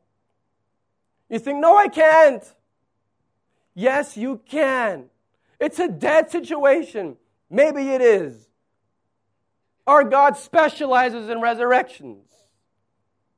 You 1.31 1.38
think, 1.38 1.61
no, 1.61 1.76
I 1.76 1.88
can't. 1.88 2.44
Yes, 3.74 4.18
you 4.18 4.42
can. 4.46 5.07
It's 5.59 5.79
a 5.79 5.88
dead 5.88 6.31
situation. 6.31 7.16
Maybe 7.48 7.88
it 7.88 8.03
is. 8.03 8.49
Our 9.86 10.04
God 10.04 10.36
specializes 10.36 11.28
in 11.28 11.40
resurrections. 11.40 12.26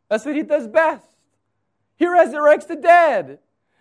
That's 0.08 0.24
what 0.24 0.36
He 0.36 0.42
does 0.42 0.68
best. 0.68 1.06
He 1.96 2.06
resurrects 2.06 2.66
the 2.66 2.76
dead. 2.76 3.38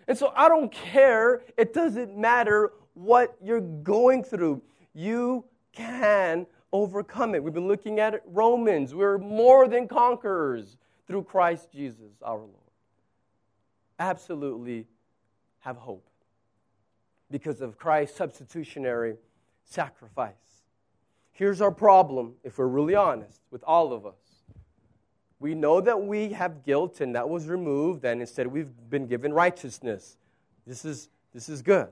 And 0.08 0.16
so 0.16 0.32
I 0.36 0.48
don't 0.48 0.72
care. 0.72 1.42
It 1.56 1.72
doesn't 1.72 2.16
matter 2.16 2.72
what 2.94 3.36
you're 3.42 3.60
going 3.60 4.24
through. 4.24 4.62
You 4.94 5.44
can 5.72 6.46
overcome 6.72 7.34
it. 7.34 7.42
We've 7.42 7.52
been 7.52 7.68
looking 7.68 8.00
at 8.00 8.14
it, 8.14 8.22
Romans. 8.26 8.94
We're 8.94 9.18
more 9.18 9.68
than 9.68 9.88
conquerors 9.88 10.76
through 11.06 11.24
Christ 11.24 11.70
Jesus 11.72 12.12
our 12.22 12.38
Lord. 12.38 12.50
Absolutely 13.98 14.86
have 15.60 15.76
hope 15.76 16.06
because 17.30 17.60
of 17.60 17.78
Christ's 17.78 18.16
substitutionary 18.16 19.16
sacrifice. 19.64 20.32
Here's 21.32 21.62
our 21.62 21.70
problem, 21.70 22.34
if 22.44 22.58
we're 22.58 22.66
really 22.66 22.94
honest 22.94 23.40
with 23.50 23.64
all 23.64 23.92
of 23.92 24.04
us. 24.04 24.12
We 25.40 25.54
know 25.54 25.80
that 25.80 26.00
we 26.00 26.32
have 26.34 26.62
guilt 26.62 27.00
and 27.00 27.16
that 27.16 27.28
was 27.28 27.48
removed, 27.48 28.04
and 28.04 28.20
instead 28.20 28.46
we've 28.46 28.70
been 28.90 29.06
given 29.06 29.32
righteousness. 29.32 30.18
This 30.66 30.84
is, 30.84 31.08
this 31.32 31.48
is 31.48 31.62
good. 31.62 31.88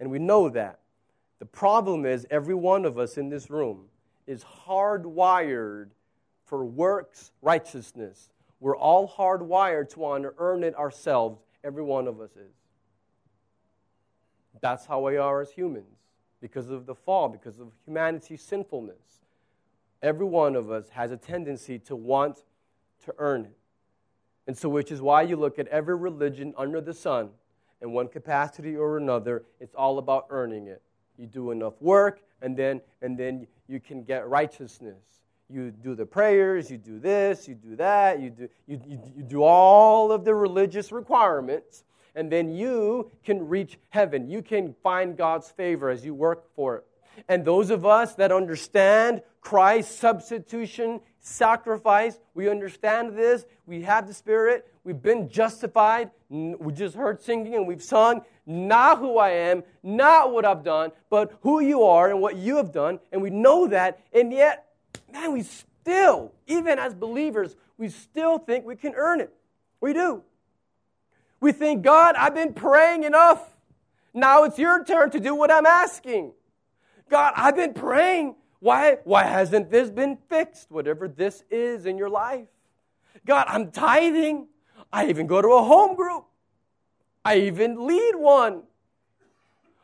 And 0.00 0.10
we 0.10 0.18
know 0.18 0.48
that. 0.50 0.78
The 1.40 1.46
problem 1.46 2.06
is, 2.06 2.26
every 2.30 2.54
one 2.54 2.84
of 2.84 2.98
us 2.98 3.18
in 3.18 3.28
this 3.28 3.50
room 3.50 3.86
is 4.26 4.44
hardwired 4.66 5.88
for 6.44 6.64
works 6.64 7.32
righteousness. 7.42 8.30
We're 8.60 8.76
all 8.76 9.06
hardwired 9.08 9.90
to 9.90 9.98
want 9.98 10.22
to 10.22 10.32
earn 10.38 10.64
it 10.64 10.74
ourselves. 10.76 11.42
Every 11.62 11.82
one 11.82 12.06
of 12.06 12.20
us 12.20 12.30
is. 12.30 12.54
That's 14.62 14.86
how 14.86 15.04
we 15.04 15.18
are 15.18 15.42
as 15.42 15.50
humans 15.50 16.05
because 16.40 16.70
of 16.70 16.86
the 16.86 16.94
fall, 16.94 17.28
because 17.28 17.58
of 17.58 17.68
humanity's 17.84 18.42
sinfulness. 18.42 19.22
Every 20.02 20.26
one 20.26 20.54
of 20.56 20.70
us 20.70 20.88
has 20.90 21.10
a 21.10 21.16
tendency 21.16 21.78
to 21.80 21.96
want 21.96 22.42
to 23.04 23.14
earn 23.18 23.46
it. 23.46 23.56
And 24.46 24.56
so, 24.56 24.68
which 24.68 24.92
is 24.92 25.00
why 25.00 25.22
you 25.22 25.36
look 25.36 25.58
at 25.58 25.66
every 25.68 25.96
religion 25.96 26.54
under 26.56 26.80
the 26.80 26.94
sun, 26.94 27.30
in 27.82 27.92
one 27.92 28.08
capacity 28.08 28.76
or 28.76 28.96
another, 28.96 29.44
it's 29.60 29.74
all 29.74 29.98
about 29.98 30.26
earning 30.30 30.66
it. 30.66 30.82
You 31.18 31.26
do 31.26 31.50
enough 31.50 31.74
work, 31.80 32.22
and 32.42 32.56
then, 32.56 32.80
and 33.02 33.18
then 33.18 33.46
you 33.68 33.80
can 33.80 34.02
get 34.02 34.28
righteousness. 34.28 35.02
You 35.48 35.70
do 35.70 35.94
the 35.94 36.06
prayers, 36.06 36.70
you 36.70 36.78
do 36.78 36.98
this, 36.98 37.46
you 37.46 37.54
do 37.54 37.76
that, 37.76 38.20
you 38.20 38.30
do, 38.30 38.48
you, 38.66 38.80
you, 38.86 39.00
you 39.16 39.22
do 39.22 39.42
all 39.42 40.10
of 40.10 40.24
the 40.24 40.34
religious 40.34 40.90
requirements, 40.90 41.84
and 42.16 42.32
then 42.32 42.50
you 42.50 43.10
can 43.24 43.46
reach 43.46 43.78
heaven. 43.90 44.28
You 44.28 44.42
can 44.42 44.74
find 44.82 45.16
God's 45.16 45.50
favor 45.50 45.90
as 45.90 46.04
you 46.04 46.14
work 46.14 46.52
for 46.56 46.76
it. 46.76 46.84
And 47.28 47.44
those 47.44 47.70
of 47.70 47.86
us 47.86 48.14
that 48.16 48.32
understand 48.32 49.22
Christ's 49.40 49.94
substitution, 49.94 51.00
sacrifice, 51.20 52.18
we 52.34 52.48
understand 52.48 53.16
this. 53.16 53.46
We 53.66 53.82
have 53.82 54.06
the 54.08 54.14
Spirit. 54.14 54.66
We've 54.82 55.00
been 55.00 55.28
justified. 55.28 56.10
We 56.28 56.72
just 56.72 56.96
heard 56.96 57.22
singing 57.22 57.54
and 57.54 57.66
we've 57.66 57.82
sung, 57.82 58.22
not 58.46 58.98
who 58.98 59.18
I 59.18 59.30
am, 59.30 59.62
not 59.82 60.32
what 60.32 60.44
I've 60.44 60.64
done, 60.64 60.92
but 61.10 61.32
who 61.42 61.60
you 61.60 61.84
are 61.84 62.10
and 62.10 62.20
what 62.20 62.36
you 62.36 62.56
have 62.56 62.72
done. 62.72 62.98
And 63.12 63.22
we 63.22 63.30
know 63.30 63.68
that. 63.68 64.00
And 64.12 64.32
yet, 64.32 64.66
man, 65.12 65.32
we 65.32 65.42
still, 65.42 66.32
even 66.46 66.78
as 66.78 66.94
believers, 66.94 67.56
we 67.78 67.88
still 67.88 68.38
think 68.38 68.64
we 68.64 68.76
can 68.76 68.94
earn 68.96 69.20
it. 69.20 69.32
We 69.80 69.92
do. 69.92 70.22
We 71.40 71.52
think, 71.52 71.82
God, 71.82 72.14
I've 72.16 72.34
been 72.34 72.54
praying 72.54 73.04
enough. 73.04 73.56
Now 74.14 74.44
it's 74.44 74.58
your 74.58 74.84
turn 74.84 75.10
to 75.10 75.20
do 75.20 75.34
what 75.34 75.50
I'm 75.50 75.66
asking. 75.66 76.32
God, 77.10 77.34
I've 77.36 77.56
been 77.56 77.74
praying. 77.74 78.36
Why, 78.60 78.98
why 79.04 79.24
hasn't 79.24 79.70
this 79.70 79.90
been 79.90 80.18
fixed? 80.28 80.70
Whatever 80.70 81.08
this 81.08 81.44
is 81.50 81.86
in 81.86 81.98
your 81.98 82.08
life. 82.08 82.48
God, 83.26 83.46
I'm 83.48 83.70
tithing. 83.70 84.48
I 84.92 85.08
even 85.08 85.26
go 85.26 85.42
to 85.42 85.48
a 85.48 85.62
home 85.62 85.94
group. 85.94 86.24
I 87.24 87.38
even 87.40 87.86
lead 87.86 88.14
one. 88.14 88.62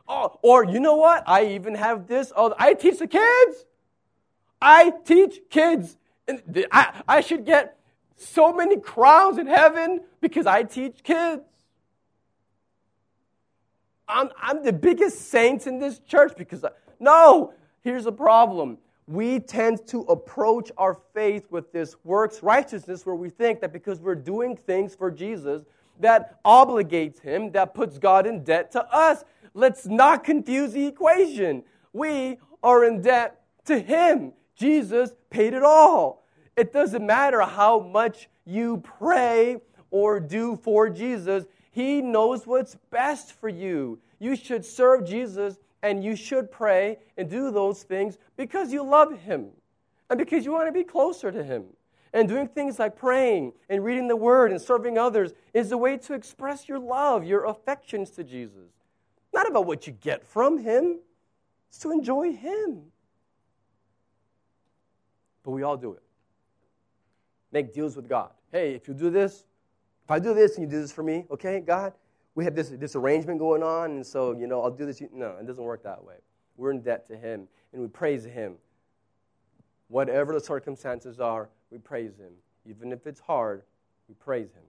Oh, 0.09 0.39
or 0.43 0.65
you 0.65 0.81
know 0.81 0.97
what? 0.97 1.23
I 1.27 1.47
even 1.47 1.75
have 1.75 2.07
this. 2.07 2.33
Oh, 2.35 2.55
I 2.59 2.75
teach 2.75 2.99
the 2.99 3.07
kids. 3.07 3.67
I 4.61 4.93
teach 5.05 5.41
kids. 5.51 5.97
I, 6.71 7.03
I 7.07 7.21
should 7.21 7.45
get 7.45 7.79
so 8.23 8.53
many 8.53 8.79
crowns 8.79 9.39
in 9.39 9.47
heaven 9.47 10.01
because 10.21 10.47
I 10.47 10.63
teach 10.63 11.03
kids. 11.03 11.43
I'm, 14.09 14.31
I'm 14.41 14.63
the 14.63 14.73
biggest 14.73 15.31
saint 15.31 15.67
in 15.67 15.79
this 15.79 15.99
church 16.01 16.33
because 16.37 16.65
I, 16.65 16.71
no, 17.01 17.55
here's 17.83 18.05
the 18.05 18.13
problem. 18.13 18.79
We 19.07 19.41
tend 19.41 19.87
to 19.89 20.03
approach 20.03 20.71
our 20.77 20.99
faith 21.13 21.47
with 21.51 21.73
this 21.73 21.97
works 22.05 22.43
righteousness 22.43 23.05
where 23.05 23.15
we 23.15 23.31
think 23.31 23.61
that 23.61 23.73
because 23.73 24.01
we're 24.01 24.15
doing 24.15 24.57
things 24.57 24.95
for 24.95 25.11
Jesus 25.11 25.63
that 26.01 26.43
obligates 26.45 27.21
him, 27.21 27.53
that 27.53 27.75
puts 27.75 27.99
God 27.99 28.27
in 28.27 28.45
debt 28.45 28.71
to 28.73 28.85
us. 28.95 29.25
Let's 29.55 29.87
not 29.87 30.25
confuse 30.25 30.73
the 30.73 30.87
equation. 30.87 31.65
We 31.93 32.39
are 32.63 32.85
in 32.85 33.03
debt 33.03 33.41
to 33.67 33.79
him. 33.79 34.33
Jesus 34.55 35.11
paid 35.31 35.55
it 35.55 35.63
all. 35.63 36.22
It 36.57 36.73
doesn't 36.73 37.05
matter 37.05 37.41
how 37.43 37.81
much 37.81 38.29
you 38.45 38.79
pray 38.79 39.59
or 39.91 40.21
do 40.21 40.57
for 40.57 40.89
Jesus, 40.89 41.45
He 41.71 42.01
knows 42.01 42.47
what's 42.47 42.77
best 42.91 43.33
for 43.33 43.49
you. 43.49 43.99
You 44.19 44.37
should 44.37 44.65
serve 44.65 45.05
Jesus 45.05 45.59
and 45.83 46.03
you 46.03 46.17
should 46.17 46.51
pray 46.51 46.99
and 47.17 47.29
do 47.29 47.51
those 47.51 47.83
things 47.83 48.19
because 48.37 48.73
you 48.73 48.83
love 48.83 49.19
Him 49.21 49.49
and 50.11 50.19
because 50.19 50.45
you 50.45 50.53
want 50.53 50.69
to 50.69 50.73
be 50.73 50.85
closer 50.85 51.31
to 51.31 51.43
Him. 51.45 51.65
And 52.15 52.29
doing 52.29 52.49
things 52.49 52.79
like 52.79 52.95
praying 52.95 53.55
and 53.71 53.83
reading 53.83 54.07
the 54.07 54.17
Word 54.17 54.51
and 54.51 54.61
serving 54.61 54.99
others 54.99 55.33
is 55.55 55.73
a 55.73 55.79
way 55.79 55.97
to 55.97 56.13
express 56.15 56.69
your 56.69 56.79
love, 56.79 57.25
your 57.25 57.47
affections 57.47 58.11
to 58.13 58.25
Jesus. 58.25 58.71
Not 59.33 59.49
about 59.49 59.65
what 59.65 59.87
you 59.87 59.95
get 59.95 60.23
from 60.23 60.59
Him, 60.59 60.99
it's 61.71 61.79
to 61.79 61.91
enjoy 61.91 62.33
Him. 62.33 62.83
But 65.43 65.53
we 65.53 65.63
all 65.63 65.79
do 65.79 65.95
it 65.95 66.02
make 67.53 67.73
deals 67.73 67.95
with 67.95 68.09
God. 68.09 68.31
Hey, 68.51 68.75
if 68.75 68.89
you 68.89 68.95
do 68.95 69.11
this, 69.11 69.45
if 70.05 70.11
I 70.11 70.19
do 70.19 70.35
this 70.35 70.57
and 70.57 70.65
you 70.65 70.71
do 70.71 70.81
this 70.81 70.93
for 70.93 71.03
me, 71.03 71.27
okay, 71.31 71.61
God, 71.61 71.93
we 72.35 72.45
have 72.45 72.55
this, 72.55 72.71
this 72.71 72.97
arrangement 72.97 73.39
going 73.39 73.63
on, 73.63 73.93
and 73.93 74.07
so, 74.07 74.33
you 74.33 74.47
know, 74.47 74.63
I'll 74.63 74.71
do 74.71 74.87
this. 74.87 75.03
No, 75.13 75.37
it 75.39 75.47
doesn't 75.47 75.63
work 75.63 75.83
that 75.85 76.03
way. 76.03 76.17
We're 76.57 76.71
in 76.71 76.81
debt 76.81 77.07
to 77.09 77.17
Him, 77.17 77.47
and 77.73 77.83
we 77.83 77.89
praise 77.89 78.25
Him. 78.25 78.55
Whatever 79.89 80.33
the 80.33 80.41
circumstances 80.41 81.21
are, 81.21 81.51
we 81.71 81.79
praise 81.79 82.17
Him. 82.17 82.33
Even 82.69 82.93
if 82.93 83.07
it's 83.07 83.21
hard, 83.21 83.63
we 84.09 84.15
praise 84.15 84.53
Him. 84.53 84.63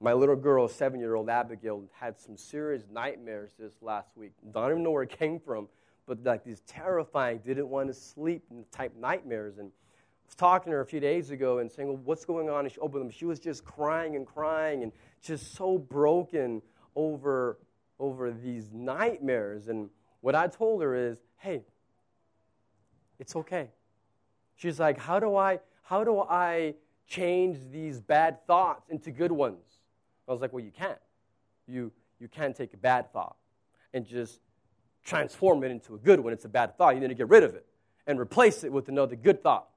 My 0.00 0.14
little 0.14 0.36
girl, 0.36 0.66
seven 0.66 0.98
year 0.98 1.14
old 1.14 1.28
Abigail, 1.28 1.84
had 1.92 2.18
some 2.18 2.36
serious 2.36 2.84
nightmares 2.90 3.52
this 3.58 3.74
last 3.82 4.16
week. 4.16 4.32
Don't 4.52 4.70
even 4.70 4.82
know 4.82 4.92
where 4.92 5.02
it 5.02 5.10
came 5.10 5.38
from, 5.38 5.68
but 6.06 6.24
like 6.24 6.42
these 6.42 6.60
terrifying, 6.60 7.40
didn't 7.44 7.68
want 7.68 7.88
to 7.88 7.94
sleep 7.94 8.44
type 8.72 8.94
nightmares. 8.98 9.58
And 9.58 9.70
was 10.30 10.36
talking 10.36 10.70
to 10.70 10.76
her 10.76 10.80
a 10.80 10.86
few 10.86 11.00
days 11.00 11.30
ago 11.30 11.58
and 11.58 11.70
saying, 11.70 11.88
well, 11.88 12.00
what's 12.04 12.24
going 12.24 12.48
on? 12.48 12.68
She 12.68 12.78
opened 12.78 13.04
them. 13.04 13.10
She 13.10 13.24
was 13.24 13.40
just 13.40 13.64
crying 13.64 14.14
and 14.14 14.24
crying 14.24 14.84
and 14.84 14.92
just 15.20 15.54
so 15.56 15.76
broken 15.76 16.62
over, 16.94 17.58
over 17.98 18.30
these 18.30 18.70
nightmares. 18.72 19.66
And 19.66 19.90
what 20.20 20.36
I 20.36 20.46
told 20.46 20.82
her 20.82 20.94
is, 20.94 21.18
hey, 21.38 21.64
it's 23.18 23.34
okay. 23.34 23.70
She's 24.54 24.78
like, 24.78 24.98
how 24.98 25.18
do 25.18 25.34
I, 25.34 25.58
how 25.82 26.04
do 26.04 26.20
I 26.20 26.74
change 27.08 27.58
these 27.72 28.00
bad 28.00 28.46
thoughts 28.46 28.88
into 28.88 29.10
good 29.10 29.32
ones? 29.32 29.64
I 30.28 30.32
was 30.32 30.40
like, 30.40 30.52
well, 30.52 30.64
you 30.64 30.70
can't. 30.70 30.98
You, 31.66 31.90
you 32.20 32.28
can't 32.28 32.54
take 32.54 32.72
a 32.72 32.76
bad 32.76 33.12
thought 33.12 33.36
and 33.92 34.06
just 34.06 34.38
transform 35.04 35.64
it 35.64 35.72
into 35.72 35.96
a 35.96 35.98
good 35.98 36.20
one. 36.20 36.32
It's 36.32 36.44
a 36.44 36.48
bad 36.48 36.78
thought. 36.78 36.94
You 36.94 37.00
need 37.00 37.08
to 37.08 37.14
get 37.14 37.28
rid 37.28 37.42
of 37.42 37.54
it 37.56 37.66
and 38.06 38.20
replace 38.20 38.62
it 38.62 38.70
with 38.70 38.88
another 38.88 39.16
good 39.16 39.42
thought. 39.42 39.69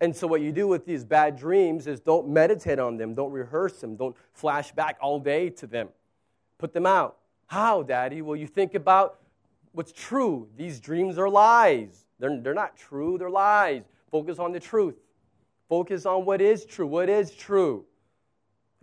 And 0.00 0.16
so, 0.16 0.26
what 0.26 0.40
you 0.40 0.50
do 0.50 0.66
with 0.66 0.86
these 0.86 1.04
bad 1.04 1.36
dreams 1.36 1.86
is 1.86 2.00
don't 2.00 2.28
meditate 2.28 2.78
on 2.78 2.96
them, 2.96 3.14
don't 3.14 3.32
rehearse 3.32 3.80
them, 3.80 3.96
don't 3.96 4.16
flash 4.32 4.72
back 4.72 4.96
all 5.00 5.18
day 5.18 5.50
to 5.50 5.66
them. 5.66 5.88
Put 6.58 6.72
them 6.72 6.86
out. 6.86 7.18
How, 7.46 7.82
Daddy? 7.82 8.22
Well, 8.22 8.36
you 8.36 8.46
think 8.46 8.74
about 8.74 9.20
what's 9.72 9.92
true. 9.92 10.48
These 10.56 10.80
dreams 10.80 11.18
are 11.18 11.28
lies. 11.28 12.06
They're, 12.18 12.40
they're 12.40 12.54
not 12.54 12.76
true, 12.76 13.18
they're 13.18 13.30
lies. 13.30 13.82
Focus 14.10 14.38
on 14.38 14.52
the 14.52 14.60
truth. 14.60 14.94
Focus 15.68 16.06
on 16.06 16.24
what 16.24 16.40
is 16.40 16.64
true. 16.64 16.86
What 16.86 17.08
is 17.08 17.30
true? 17.30 17.84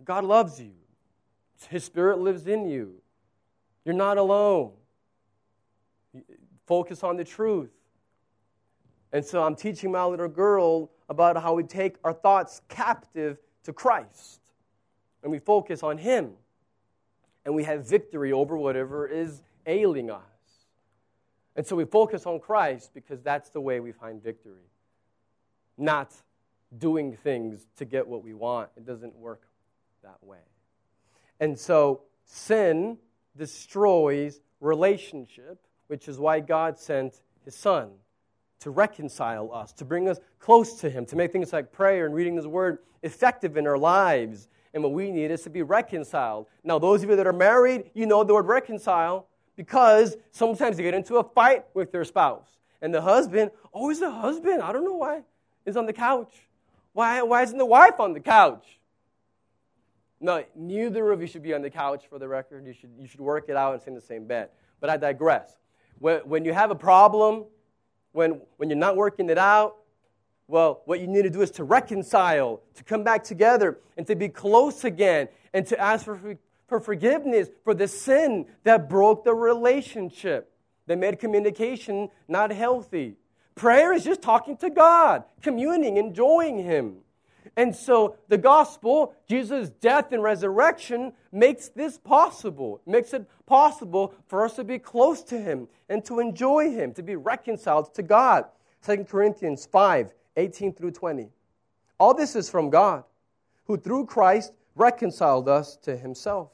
God 0.04 0.24
loves 0.24 0.60
you, 0.60 0.72
His 1.68 1.84
Spirit 1.84 2.18
lives 2.18 2.46
in 2.46 2.68
you. 2.68 2.94
You're 3.84 3.94
not 3.94 4.18
alone. 4.18 4.72
Focus 6.66 7.02
on 7.02 7.16
the 7.16 7.24
truth. 7.24 7.70
And 9.12 9.24
so 9.24 9.42
I'm 9.42 9.56
teaching 9.56 9.90
my 9.90 10.04
little 10.04 10.28
girl 10.28 10.90
about 11.08 11.40
how 11.40 11.54
we 11.54 11.62
take 11.62 11.96
our 12.04 12.12
thoughts 12.12 12.60
captive 12.68 13.38
to 13.64 13.72
Christ 13.72 14.40
and 15.22 15.32
we 15.32 15.38
focus 15.38 15.82
on 15.82 15.98
Him 15.98 16.32
and 17.44 17.54
we 17.54 17.64
have 17.64 17.88
victory 17.88 18.32
over 18.32 18.56
whatever 18.56 19.06
is 19.06 19.42
ailing 19.66 20.10
us. 20.10 20.22
And 21.56 21.66
so 21.66 21.74
we 21.74 21.84
focus 21.84 22.26
on 22.26 22.40
Christ 22.40 22.90
because 22.94 23.22
that's 23.22 23.50
the 23.50 23.60
way 23.60 23.80
we 23.80 23.90
find 23.90 24.22
victory, 24.22 24.70
not 25.76 26.14
doing 26.76 27.16
things 27.16 27.66
to 27.76 27.84
get 27.84 28.06
what 28.06 28.22
we 28.22 28.34
want. 28.34 28.68
It 28.76 28.84
doesn't 28.84 29.14
work 29.16 29.42
that 30.02 30.22
way. 30.22 30.38
And 31.40 31.58
so 31.58 32.02
sin 32.24 32.98
destroys 33.36 34.40
relationship, 34.60 35.58
which 35.86 36.06
is 36.06 36.18
why 36.18 36.40
God 36.40 36.78
sent 36.78 37.22
His 37.44 37.54
Son 37.54 37.90
to 38.60 38.70
reconcile 38.70 39.52
us, 39.52 39.72
to 39.72 39.84
bring 39.84 40.08
us 40.08 40.18
close 40.38 40.74
to 40.80 40.90
Him, 40.90 41.06
to 41.06 41.16
make 41.16 41.32
things 41.32 41.52
like 41.52 41.72
prayer 41.72 42.06
and 42.06 42.14
reading 42.14 42.36
His 42.36 42.46
Word 42.46 42.78
effective 43.02 43.56
in 43.56 43.66
our 43.66 43.78
lives. 43.78 44.48
And 44.74 44.82
what 44.82 44.92
we 44.92 45.10
need 45.10 45.30
is 45.30 45.42
to 45.42 45.50
be 45.50 45.62
reconciled. 45.62 46.46
Now, 46.64 46.78
those 46.78 47.02
of 47.02 47.10
you 47.10 47.16
that 47.16 47.26
are 47.26 47.32
married, 47.32 47.90
you 47.94 48.06
know 48.06 48.22
the 48.22 48.34
word 48.34 48.46
reconcile 48.46 49.26
because 49.56 50.16
sometimes 50.30 50.76
they 50.76 50.82
get 50.82 50.94
into 50.94 51.16
a 51.16 51.24
fight 51.24 51.64
with 51.74 51.90
their 51.90 52.04
spouse. 52.04 52.46
And 52.80 52.94
the 52.94 53.00
husband, 53.00 53.50
always 53.72 54.00
oh, 54.02 54.06
the 54.06 54.10
husband, 54.10 54.62
I 54.62 54.72
don't 54.72 54.84
know 54.84 54.94
why, 54.94 55.22
is 55.64 55.76
on 55.76 55.86
the 55.86 55.92
couch. 55.92 56.32
Why, 56.92 57.22
why 57.22 57.42
isn't 57.42 57.58
the 57.58 57.66
wife 57.66 57.98
on 57.98 58.12
the 58.12 58.20
couch? 58.20 58.78
No, 60.20 60.44
neither 60.54 61.10
of 61.10 61.20
you 61.20 61.26
should 61.26 61.42
be 61.42 61.54
on 61.54 61.62
the 61.62 61.70
couch 61.70 62.04
for 62.08 62.18
the 62.18 62.28
record. 62.28 62.66
You 62.66 62.72
should, 62.72 62.90
you 62.98 63.06
should 63.06 63.20
work 63.20 63.48
it 63.48 63.56
out 63.56 63.72
and 63.72 63.80
stay 63.80 63.90
in 63.90 63.94
the 63.94 64.00
same 64.00 64.26
bed. 64.26 64.50
But 64.80 64.90
I 64.90 64.96
digress. 64.96 65.56
When, 65.98 66.20
when 66.20 66.44
you 66.44 66.52
have 66.52 66.70
a 66.70 66.74
problem 66.74 67.44
when, 68.18 68.40
when 68.56 68.68
you're 68.68 68.76
not 68.76 68.96
working 68.96 69.30
it 69.30 69.38
out, 69.38 69.76
well, 70.48 70.82
what 70.86 70.98
you 70.98 71.06
need 71.06 71.22
to 71.22 71.30
do 71.30 71.40
is 71.40 71.52
to 71.52 71.62
reconcile, 71.62 72.60
to 72.74 72.82
come 72.82 73.04
back 73.04 73.22
together, 73.22 73.78
and 73.96 74.04
to 74.08 74.16
be 74.16 74.28
close 74.28 74.82
again, 74.82 75.28
and 75.54 75.64
to 75.68 75.78
ask 75.78 76.04
for, 76.04 76.36
for 76.66 76.80
forgiveness 76.80 77.48
for 77.62 77.74
the 77.74 77.86
sin 77.86 78.46
that 78.64 78.88
broke 78.88 79.22
the 79.22 79.32
relationship, 79.32 80.52
that 80.88 80.98
made 80.98 81.20
communication 81.20 82.08
not 82.26 82.50
healthy. 82.50 83.14
Prayer 83.54 83.92
is 83.92 84.02
just 84.02 84.20
talking 84.20 84.56
to 84.56 84.68
God, 84.68 85.22
communing, 85.40 85.96
enjoying 85.96 86.58
Him. 86.58 86.96
And 87.58 87.74
so 87.74 88.14
the 88.28 88.38
gospel, 88.38 89.16
Jesus' 89.28 89.68
death 89.68 90.12
and 90.12 90.22
resurrection, 90.22 91.12
makes 91.32 91.68
this 91.68 91.98
possible, 91.98 92.80
makes 92.86 93.12
it 93.12 93.28
possible 93.46 94.14
for 94.28 94.44
us 94.44 94.54
to 94.54 94.64
be 94.64 94.78
close 94.78 95.24
to 95.24 95.40
Him 95.40 95.66
and 95.88 96.04
to 96.04 96.20
enjoy 96.20 96.70
Him, 96.70 96.94
to 96.94 97.02
be 97.02 97.16
reconciled 97.16 97.92
to 97.94 98.04
God. 98.04 98.44
2 98.86 99.04
Corinthians 99.04 99.66
5 99.66 100.14
18 100.36 100.72
through 100.72 100.92
20. 100.92 101.30
All 101.98 102.14
this 102.14 102.36
is 102.36 102.48
from 102.48 102.70
God, 102.70 103.02
who 103.64 103.76
through 103.76 104.06
Christ 104.06 104.52
reconciled 104.76 105.48
us 105.48 105.76
to 105.78 105.96
Himself. 105.96 106.52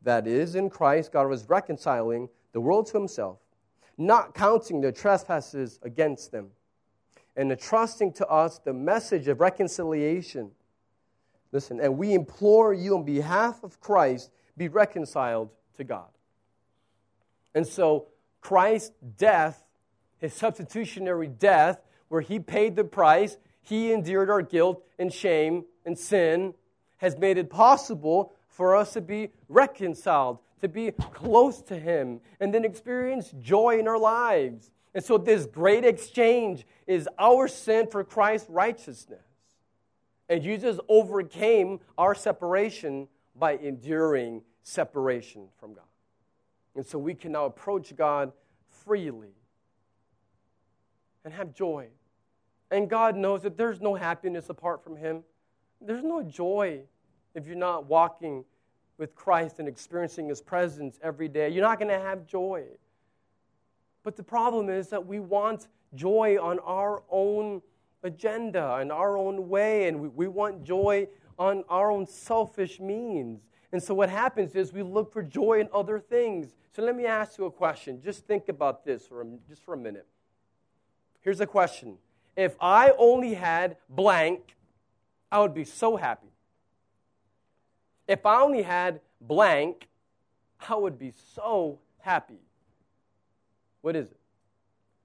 That 0.00 0.26
is, 0.26 0.54
in 0.54 0.70
Christ, 0.70 1.12
God 1.12 1.28
was 1.28 1.50
reconciling 1.50 2.30
the 2.52 2.62
world 2.62 2.86
to 2.86 2.94
Himself, 2.94 3.40
not 3.98 4.32
counting 4.32 4.80
their 4.80 4.90
trespasses 4.90 5.78
against 5.82 6.32
them 6.32 6.50
and 7.36 7.50
entrusting 7.50 8.12
to 8.14 8.26
us 8.26 8.58
the 8.58 8.72
message 8.72 9.28
of 9.28 9.40
reconciliation. 9.40 10.50
Listen, 11.52 11.80
and 11.80 11.98
we 11.98 12.14
implore 12.14 12.72
you 12.74 12.96
on 12.96 13.04
behalf 13.04 13.62
of 13.62 13.80
Christ, 13.80 14.30
be 14.56 14.68
reconciled 14.68 15.50
to 15.76 15.84
God. 15.84 16.08
And 17.54 17.66
so, 17.66 18.08
Christ's 18.40 18.92
death, 19.16 19.62
his 20.18 20.34
substitutionary 20.34 21.28
death, 21.28 21.80
where 22.08 22.20
he 22.20 22.38
paid 22.38 22.76
the 22.76 22.84
price, 22.84 23.36
he 23.62 23.92
endured 23.92 24.30
our 24.30 24.42
guilt 24.42 24.84
and 24.98 25.12
shame 25.12 25.64
and 25.86 25.98
sin, 25.98 26.54
has 26.98 27.16
made 27.16 27.38
it 27.38 27.50
possible 27.50 28.34
for 28.48 28.76
us 28.76 28.92
to 28.92 29.00
be 29.00 29.30
reconciled, 29.48 30.38
to 30.60 30.68
be 30.68 30.90
close 30.90 31.60
to 31.62 31.78
him, 31.78 32.20
and 32.40 32.52
then 32.52 32.64
experience 32.64 33.32
joy 33.40 33.78
in 33.78 33.88
our 33.88 33.98
lives. 33.98 34.70
And 34.94 35.04
so, 35.04 35.18
this 35.18 35.46
great 35.46 35.84
exchange 35.84 36.66
is 36.86 37.08
our 37.18 37.48
sin 37.48 37.88
for 37.90 38.04
Christ's 38.04 38.48
righteousness. 38.48 39.24
And 40.28 40.42
Jesus 40.42 40.78
overcame 40.88 41.80
our 41.98 42.14
separation 42.14 43.08
by 43.34 43.56
enduring 43.56 44.42
separation 44.62 45.48
from 45.58 45.74
God. 45.74 45.84
And 46.76 46.86
so, 46.86 46.98
we 46.98 47.14
can 47.14 47.32
now 47.32 47.46
approach 47.46 47.94
God 47.96 48.32
freely 48.84 49.34
and 51.24 51.32
have 51.32 51.54
joy 51.54 51.88
And 52.70 52.88
God 52.90 53.16
knows 53.16 53.42
that 53.42 53.56
there's 53.56 53.80
no 53.80 53.94
happiness 53.94 54.48
apart 54.48 54.84
from 54.84 54.96
Him. 54.96 55.22
There's 55.80 56.04
no 56.04 56.22
joy 56.22 56.80
if 57.34 57.46
you're 57.46 57.56
not 57.56 57.86
walking 57.86 58.44
with 58.98 59.14
Christ 59.14 59.58
and 59.58 59.68
experiencing 59.68 60.28
His 60.28 60.40
presence 60.40 60.98
every 61.02 61.28
day. 61.28 61.48
You're 61.48 61.64
not 61.64 61.78
going 61.78 61.90
to 61.90 61.98
have 62.00 62.26
joy. 62.26 62.64
But 64.04 64.16
the 64.16 64.22
problem 64.22 64.68
is 64.68 64.88
that 64.90 65.04
we 65.04 65.18
want 65.18 65.66
joy 65.94 66.36
on 66.40 66.60
our 66.60 67.02
own 67.10 67.62
agenda, 68.04 68.78
in 68.80 68.90
our 68.90 69.16
own 69.16 69.48
way, 69.48 69.88
and 69.88 70.00
we, 70.00 70.08
we 70.08 70.28
want 70.28 70.62
joy 70.62 71.08
on 71.38 71.64
our 71.68 71.90
own 71.90 72.06
selfish 72.06 72.78
means. 72.78 73.40
And 73.72 73.82
so 73.82 73.94
what 73.94 74.10
happens 74.10 74.54
is 74.54 74.72
we 74.72 74.82
look 74.82 75.12
for 75.12 75.22
joy 75.22 75.58
in 75.58 75.68
other 75.74 75.98
things. 75.98 76.54
So 76.70 76.82
let 76.82 76.94
me 76.94 77.06
ask 77.06 77.38
you 77.38 77.46
a 77.46 77.50
question. 77.50 78.00
Just 78.00 78.26
think 78.26 78.48
about 78.48 78.84
this 78.84 79.06
for 79.06 79.22
a, 79.22 79.26
just 79.48 79.64
for 79.64 79.74
a 79.74 79.76
minute. 79.76 80.06
Here's 81.22 81.40
a 81.40 81.46
question. 81.46 81.96
If 82.36 82.56
I 82.60 82.92
only 82.98 83.34
had 83.34 83.78
blank, 83.88 84.54
I 85.32 85.40
would 85.40 85.54
be 85.54 85.64
so 85.64 85.96
happy. 85.96 86.28
If 88.06 88.26
I 88.26 88.42
only 88.42 88.62
had 88.62 89.00
blank, 89.20 89.88
I 90.68 90.76
would 90.76 90.98
be 90.98 91.12
so 91.34 91.78
happy. 91.98 92.38
What 93.84 93.96
is 93.96 94.06
it? 94.06 94.16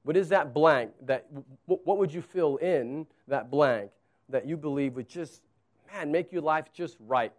What 0.04 0.16
is 0.16 0.30
that 0.30 0.54
blank? 0.54 0.92
That 1.06 1.28
what 1.66 1.98
would 1.98 2.14
you 2.14 2.22
fill 2.22 2.56
in 2.56 3.08
that 3.28 3.52
blank 3.52 3.92
that 4.30 4.48
you 4.48 4.56
believe 4.56 4.96
would 4.96 5.10
just 5.10 5.42
man 5.92 6.14
make 6.14 6.32
your 6.32 6.44
life 6.44 6.68
just 6.74 6.96
right, 7.02 7.34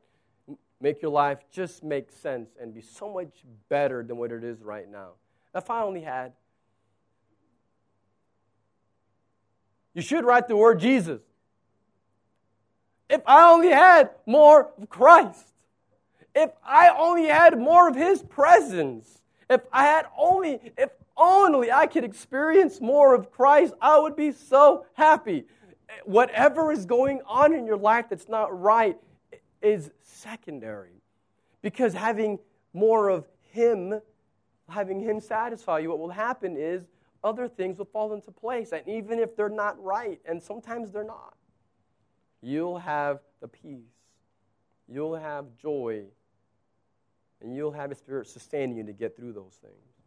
make 0.83 1.01
your 1.01 1.11
life 1.11 1.39
just 1.51 1.83
make 1.83 2.13
sense 2.13 2.51
and 2.61 2.75
be 2.75 2.83
so 2.83 3.11
much 3.11 3.47
better 3.71 4.03
than 4.03 4.19
what 4.19 4.33
it 4.33 4.45
is 4.45 4.61
right 4.61 4.87
now? 4.87 5.13
If 5.55 5.71
I 5.71 5.81
only 5.81 6.03
had, 6.03 6.35
you 9.95 10.03
should 10.03 10.27
write 10.27 10.47
the 10.47 10.59
word 10.59 10.79
Jesus. 10.79 11.23
If 13.09 13.23
I 13.25 13.51
only 13.51 13.71
had 13.71 14.11
more 14.27 14.73
of 14.77 14.91
Christ, 14.91 15.47
if 16.35 16.51
I 16.63 16.91
only 16.91 17.29
had 17.29 17.59
more 17.59 17.89
of 17.89 17.97
His 17.97 18.23
presence, 18.23 19.23
if 19.49 19.63
I 19.73 19.85
had 19.85 20.05
only, 20.19 20.61
if 20.77 20.91
only 21.21 21.71
I 21.71 21.87
could 21.87 22.03
experience 22.03 22.81
more 22.81 23.15
of 23.15 23.31
Christ, 23.31 23.75
I 23.81 23.99
would 23.99 24.17
be 24.17 24.33
so 24.33 24.87
happy. 24.95 25.45
Whatever 26.05 26.73
is 26.73 26.87
going 26.87 27.21
on 27.27 27.53
in 27.53 27.67
your 27.67 27.77
life 27.77 28.07
that's 28.09 28.29
not 28.29 28.59
right 28.59 28.97
is 29.61 29.91
secondary. 30.03 31.03
Because 31.63 31.93
having 31.93 32.39
more 32.73 33.11
of 33.11 33.27
Him, 33.51 34.01
having 34.69 35.01
Him 35.01 35.21
satisfy 35.21 35.81
you, 35.81 35.91
what 35.91 35.99
will 35.99 36.09
happen 36.09 36.57
is 36.57 36.85
other 37.23 37.49
things 37.49 37.79
will 37.79 37.85
fall 37.87 38.15
into 38.15 38.31
place. 38.31 38.73
And 38.73 38.87
even 38.89 39.19
if 39.19 39.37
they're 39.37 39.49
not 39.51 39.83
right, 39.83 40.19
and 40.25 40.43
sometimes 40.43 40.91
they're 40.91 41.05
not, 41.05 41.35
you'll 42.41 42.79
have 42.79 43.21
the 43.43 43.49
peace, 43.49 43.93
you'll 44.89 45.17
have 45.17 45.45
joy, 45.61 46.05
and 47.43 47.55
you'll 47.55 47.73
have 47.73 47.91
a 47.91 47.95
Spirit 47.95 48.27
sustaining 48.27 48.79
you 48.79 48.85
to 48.85 48.93
get 48.93 49.17
through 49.17 49.33
those 49.35 49.59
things. 49.61 50.00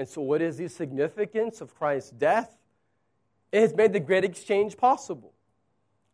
And 0.00 0.08
so, 0.08 0.22
what 0.22 0.40
is 0.40 0.56
the 0.56 0.66
significance 0.66 1.60
of 1.60 1.74
Christ's 1.74 2.12
death? 2.12 2.56
It 3.52 3.60
has 3.60 3.74
made 3.74 3.92
the 3.92 4.00
great 4.00 4.24
exchange 4.24 4.78
possible. 4.78 5.34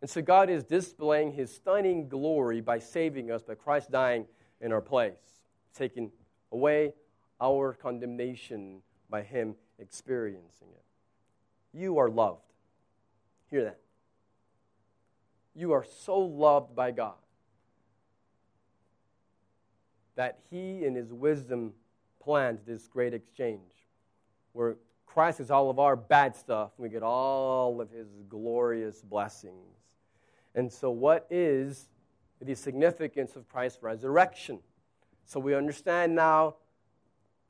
And 0.00 0.10
so, 0.10 0.20
God 0.20 0.50
is 0.50 0.64
displaying 0.64 1.34
his 1.34 1.54
stunning 1.54 2.08
glory 2.08 2.60
by 2.60 2.80
saving 2.80 3.30
us, 3.30 3.44
by 3.44 3.54
Christ 3.54 3.92
dying 3.92 4.26
in 4.60 4.72
our 4.72 4.80
place, 4.80 5.44
taking 5.72 6.10
away 6.50 6.94
our 7.40 7.74
condemnation 7.74 8.82
by 9.08 9.22
him 9.22 9.54
experiencing 9.78 10.66
it. 10.74 10.82
You 11.72 11.98
are 11.98 12.10
loved. 12.10 12.42
Hear 13.52 13.62
that. 13.62 13.78
You 15.54 15.70
are 15.70 15.84
so 15.84 16.18
loved 16.18 16.74
by 16.74 16.90
God 16.90 17.14
that 20.16 20.40
he, 20.50 20.84
in 20.84 20.96
his 20.96 21.12
wisdom, 21.12 21.74
planned 22.18 22.58
this 22.66 22.88
great 22.88 23.14
exchange 23.14 23.75
where 24.56 24.76
Christ 25.04 25.40
is 25.40 25.50
all 25.50 25.68
of 25.68 25.78
our 25.78 25.96
bad 25.96 26.34
stuff, 26.34 26.70
we 26.78 26.88
get 26.88 27.02
all 27.02 27.80
of 27.80 27.90
his 27.90 28.08
glorious 28.28 29.02
blessings. 29.02 29.76
And 30.54 30.72
so, 30.72 30.90
what 30.90 31.26
is 31.30 31.88
the 32.40 32.54
significance 32.54 33.36
of 33.36 33.46
Christ's 33.48 33.82
resurrection? 33.82 34.60
So, 35.26 35.38
we 35.40 35.54
understand 35.54 36.14
now 36.14 36.56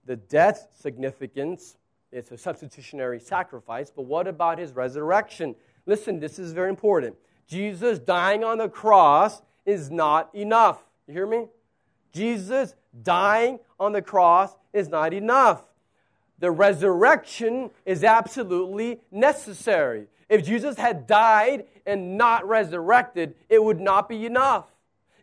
the 0.05 0.16
death 0.16 0.69
significance. 0.75 1.77
It's 2.11 2.33
a 2.33 2.38
substitutionary 2.38 3.21
sacrifice, 3.21 3.90
but 3.95 4.03
what 4.03 4.27
about 4.27 4.59
his 4.59 4.73
resurrection? 4.73 5.55
Listen, 5.87 6.19
this 6.19 6.38
is 6.40 6.53
very 6.53 6.71
important. 6.71 7.14
Jesus 7.47 8.01
dying 8.01 8.42
on 8.42 8.59
the 8.59 8.69
cross 8.69 9.42
is 9.64 9.90
not 9.90 10.35
enough. 10.35 10.83
You 11.07 11.14
hear 11.14 11.27
me? 11.27 11.47
Jesus 12.12 12.75
dying 13.03 13.61
on 13.79 13.92
the 13.92 14.03
cross 14.03 14.57
is 14.73 14.88
not 14.88 15.12
enough. 15.12 15.62
The 16.38 16.51
resurrection 16.51 17.70
is 17.85 18.05
absolutely 18.05 19.01
necessary. 19.11 20.07
If 20.29 20.44
Jesus 20.44 20.77
had 20.77 21.07
died 21.07 21.66
and 21.87 22.18
not 22.18 22.46
resurrected, 22.46 23.35
it 23.49 23.62
would 23.62 23.81
not 23.81 24.09
be 24.09 24.27
enough. 24.27 24.66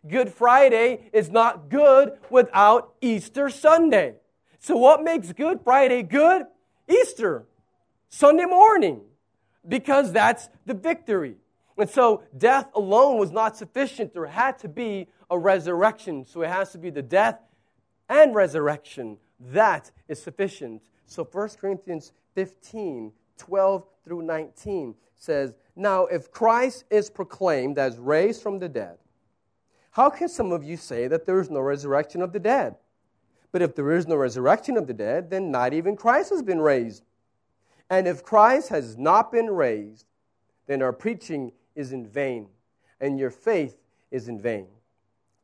Good 0.06 0.32
Friday 0.32 1.10
is 1.12 1.30
not 1.30 1.68
good 1.68 2.18
without 2.30 2.94
Easter 3.00 3.48
Sunday. 3.48 4.16
So, 4.58 4.76
what 4.76 5.02
makes 5.02 5.32
Good 5.32 5.60
Friday 5.62 6.02
good? 6.02 6.46
Easter, 6.88 7.44
Sunday 8.08 8.44
morning, 8.44 9.00
because 9.66 10.12
that's 10.12 10.48
the 10.66 10.74
victory. 10.74 11.36
And 11.76 11.88
so, 11.88 12.22
death 12.36 12.68
alone 12.74 13.18
was 13.18 13.30
not 13.30 13.56
sufficient. 13.56 14.12
There 14.12 14.26
had 14.26 14.58
to 14.60 14.68
be 14.68 15.08
a 15.30 15.38
resurrection. 15.38 16.26
So, 16.26 16.42
it 16.42 16.50
has 16.50 16.72
to 16.72 16.78
be 16.78 16.90
the 16.90 17.02
death 17.02 17.38
and 18.08 18.34
resurrection. 18.34 19.18
That 19.40 19.90
is 20.08 20.22
sufficient. 20.22 20.82
So 21.06 21.24
1 21.24 21.48
Corinthians 21.60 22.12
15, 22.34 23.12
12 23.38 23.84
through 24.04 24.22
19 24.22 24.94
says, 25.16 25.54
Now, 25.76 26.06
if 26.06 26.30
Christ 26.30 26.84
is 26.90 27.10
proclaimed 27.10 27.78
as 27.78 27.98
raised 27.98 28.42
from 28.42 28.58
the 28.58 28.68
dead, 28.68 28.98
how 29.90 30.10
can 30.10 30.28
some 30.28 30.52
of 30.52 30.64
you 30.64 30.76
say 30.76 31.06
that 31.06 31.24
there 31.24 31.40
is 31.40 31.50
no 31.50 31.60
resurrection 31.60 32.20
of 32.20 32.32
the 32.32 32.40
dead? 32.40 32.74
But 33.52 33.62
if 33.62 33.76
there 33.76 33.92
is 33.92 34.08
no 34.08 34.16
resurrection 34.16 34.76
of 34.76 34.88
the 34.88 34.94
dead, 34.94 35.30
then 35.30 35.52
not 35.52 35.72
even 35.72 35.96
Christ 35.96 36.30
has 36.30 36.42
been 36.42 36.60
raised. 36.60 37.04
And 37.88 38.08
if 38.08 38.24
Christ 38.24 38.70
has 38.70 38.96
not 38.96 39.30
been 39.30 39.48
raised, 39.50 40.06
then 40.66 40.82
our 40.82 40.92
preaching 40.92 41.52
is 41.76 41.92
in 41.92 42.06
vain, 42.06 42.48
and 43.00 43.18
your 43.18 43.30
faith 43.30 43.76
is 44.10 44.28
in 44.28 44.40
vain. 44.40 44.66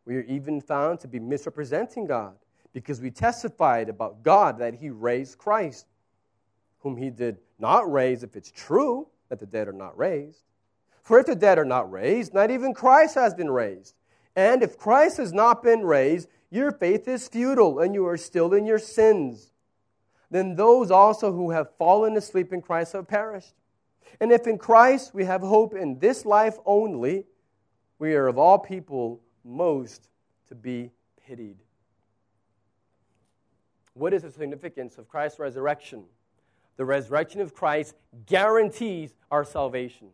We 0.05 0.17
are 0.17 0.23
even 0.23 0.61
found 0.61 0.99
to 1.01 1.09
be 1.09 1.21
misrepresenting 1.21 2.07
God 2.07 2.35
because 2.73 3.01
we 3.01 3.11
testified 3.11 3.89
about 3.89 4.23
God 4.23 4.59
that 4.59 4.75
He 4.75 4.91
raised 4.91 5.39
Christ, 5.39 5.87
whom 6.81 6.97
He 6.97 7.11
did 7.11 7.39
not 7.59 7.91
raise 7.91 8.23
if 8.23 8.37
it's 8.37 8.51
true 8.51 9.09
that 9.29 9.39
the 9.39 9.47
dead 9.47 9.69
are 9.69 9.73
not 9.73 9.97
raised. 9.99 10.43
For 11.03 11.19
if 11.19 11.27
the 11.27 11.35
dead 11.35 11.59
are 11.59 11.65
not 11.65 11.91
raised, 11.91 12.35
not 12.35 12.51
even 12.51 12.75
Christ 12.75 13.15
has 13.15 13.35
been 13.35 13.51
raised. 13.51 13.95
And 14.37 14.63
if 14.63 14.79
Christ 14.79 15.17
has 15.17 15.33
not 15.33 15.63
been 15.63 15.83
raised, 15.83 16.29
your 16.51 16.71
faith 16.73 17.09
is 17.09 17.29
futile 17.29 17.81
and 17.81 17.95
you 17.95 18.07
are 18.07 18.17
still 18.17 18.55
in 18.55 18.67
your 18.67 18.79
sins. 18.79 19.53
Then 20.31 20.55
those 20.55 20.91
also 20.91 21.33
who 21.33 21.51
have 21.51 21.77
fallen 21.77 22.17
asleep 22.17 22.53
in 22.53 22.63
Christ 22.63 22.93
have 22.93 23.09
perished. 23.09 23.55
And 24.21 24.31
if 24.31 24.47
in 24.47 24.59
Christ 24.59 25.15
we 25.15 25.25
have 25.25 25.41
hope 25.41 25.75
in 25.75 25.99
this 25.99 26.25
life 26.25 26.57
only, 26.65 27.27
we 27.99 28.15
are 28.15 28.29
of 28.29 28.39
all 28.39 28.59
people 28.59 29.21
most 29.45 30.09
to 30.49 30.55
be 30.55 30.91
pitied. 31.27 31.57
What 34.01 34.15
is 34.15 34.23
the 34.23 34.31
significance 34.31 34.97
of 34.97 35.09
Christ's 35.09 35.39
resurrection? 35.39 36.05
The 36.79 36.87
resurrection 36.87 37.43
of 37.43 37.53
Christ 37.53 37.95
guarantees 38.25 39.15
our 39.31 39.45
salvation. 39.45 40.09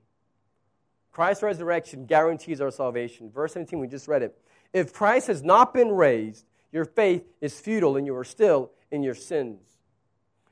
Christ's 1.12 1.44
resurrection 1.44 2.04
guarantees 2.04 2.60
our 2.60 2.72
salvation. 2.72 3.30
Verse 3.30 3.52
17, 3.52 3.78
we 3.78 3.86
just 3.86 4.08
read 4.08 4.22
it. 4.22 4.36
If 4.72 4.92
Christ 4.92 5.28
has 5.28 5.44
not 5.44 5.72
been 5.72 5.92
raised, 5.92 6.46
your 6.72 6.84
faith 6.84 7.22
is 7.40 7.60
futile 7.60 7.96
and 7.96 8.06
you 8.06 8.16
are 8.16 8.24
still 8.24 8.72
in 8.90 9.04
your 9.04 9.14
sins. 9.14 9.62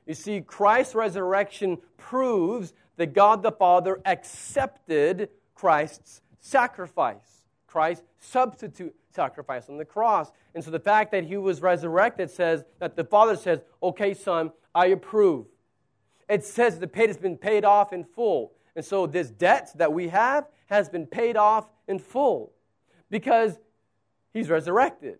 You 0.07 0.13
see, 0.13 0.39
Christ's 0.39 0.95
resurrection 0.95 1.79
proves 1.97 2.71
that 2.95 3.13
God 3.13 3.43
the 3.43 3.51
Father 3.51 3.99
accepted 4.05 5.27
Christ's 5.55 6.21
sacrifice, 6.39 7.43
Christ's 7.67 8.05
substitute 8.21 8.95
sacrifice 9.15 9.69
on 9.69 9.77
the 9.77 9.85
cross. 9.85 10.31
And 10.53 10.63
so 10.63 10.69
the 10.69 10.79
fact 10.79 11.11
that 11.11 11.23
he 11.23 11.37
was 11.37 11.61
resurrected 11.61 12.29
says 12.29 12.63
that 12.79 12.95
the 12.95 13.03
Father 13.03 13.35
says, 13.35 13.61
Okay, 13.81 14.13
son, 14.13 14.51
I 14.73 14.87
approve. 14.87 15.47
It 16.29 16.43
says 16.43 16.79
the 16.79 16.87
payment 16.87 17.09
has 17.09 17.17
been 17.17 17.37
paid 17.37 17.65
off 17.65 17.93
in 17.93 18.03
full. 18.03 18.53
And 18.75 18.83
so 18.83 19.07
this 19.07 19.29
debt 19.29 19.69
that 19.75 19.93
we 19.93 20.09
have 20.09 20.45
has 20.67 20.89
been 20.89 21.05
paid 21.05 21.37
off 21.37 21.67
in 21.87 21.99
full 21.99 22.51
because 23.09 23.57
he's 24.33 24.49
resurrected. 24.49 25.19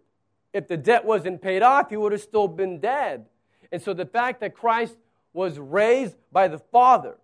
If 0.54 0.68
the 0.68 0.78
debt 0.78 1.06
wasn't 1.06 1.42
paid 1.42 1.62
off, 1.62 1.90
he 1.90 1.98
would 1.98 2.12
have 2.12 2.22
still 2.22 2.48
been 2.48 2.80
dead. 2.80 3.26
And 3.72 3.82
so 3.82 3.94
the 3.94 4.06
fact 4.06 4.42
that 4.42 4.54
Christ 4.54 4.98
was 5.34 5.60
raised 5.60 6.16
by 6.32 6.48
the 6.48 6.60
Father 6.60 7.18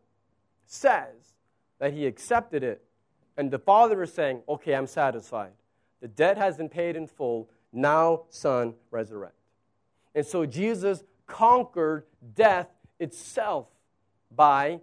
says 0.65 1.34
that 1.79 1.93
he 1.93 2.05
accepted 2.05 2.63
it. 2.63 2.84
And 3.38 3.49
the 3.49 3.60
Father 3.60 4.03
is 4.03 4.13
saying, 4.13 4.41
Okay, 4.47 4.73
I'm 4.73 4.88
satisfied. 4.88 5.51
The 6.01 6.07
debt 6.07 6.37
has 6.37 6.57
been 6.57 6.69
paid 6.69 6.95
in 6.95 7.07
full. 7.07 7.49
Now, 7.71 8.23
Son, 8.29 8.73
resurrect. 8.89 9.35
And 10.13 10.25
so 10.25 10.45
Jesus 10.45 11.03
conquered 11.27 12.05
death 12.35 12.67
itself 12.99 13.67
by 14.35 14.81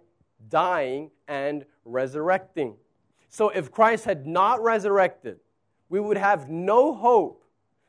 dying 0.49 1.11
and 1.27 1.65
resurrecting. 1.85 2.75
So 3.29 3.49
if 3.49 3.71
Christ 3.71 4.05
had 4.05 4.25
not 4.25 4.63
resurrected, 4.63 5.39
we 5.89 5.99
would 5.99 6.17
have 6.17 6.49
no 6.49 6.93
hope 6.93 7.43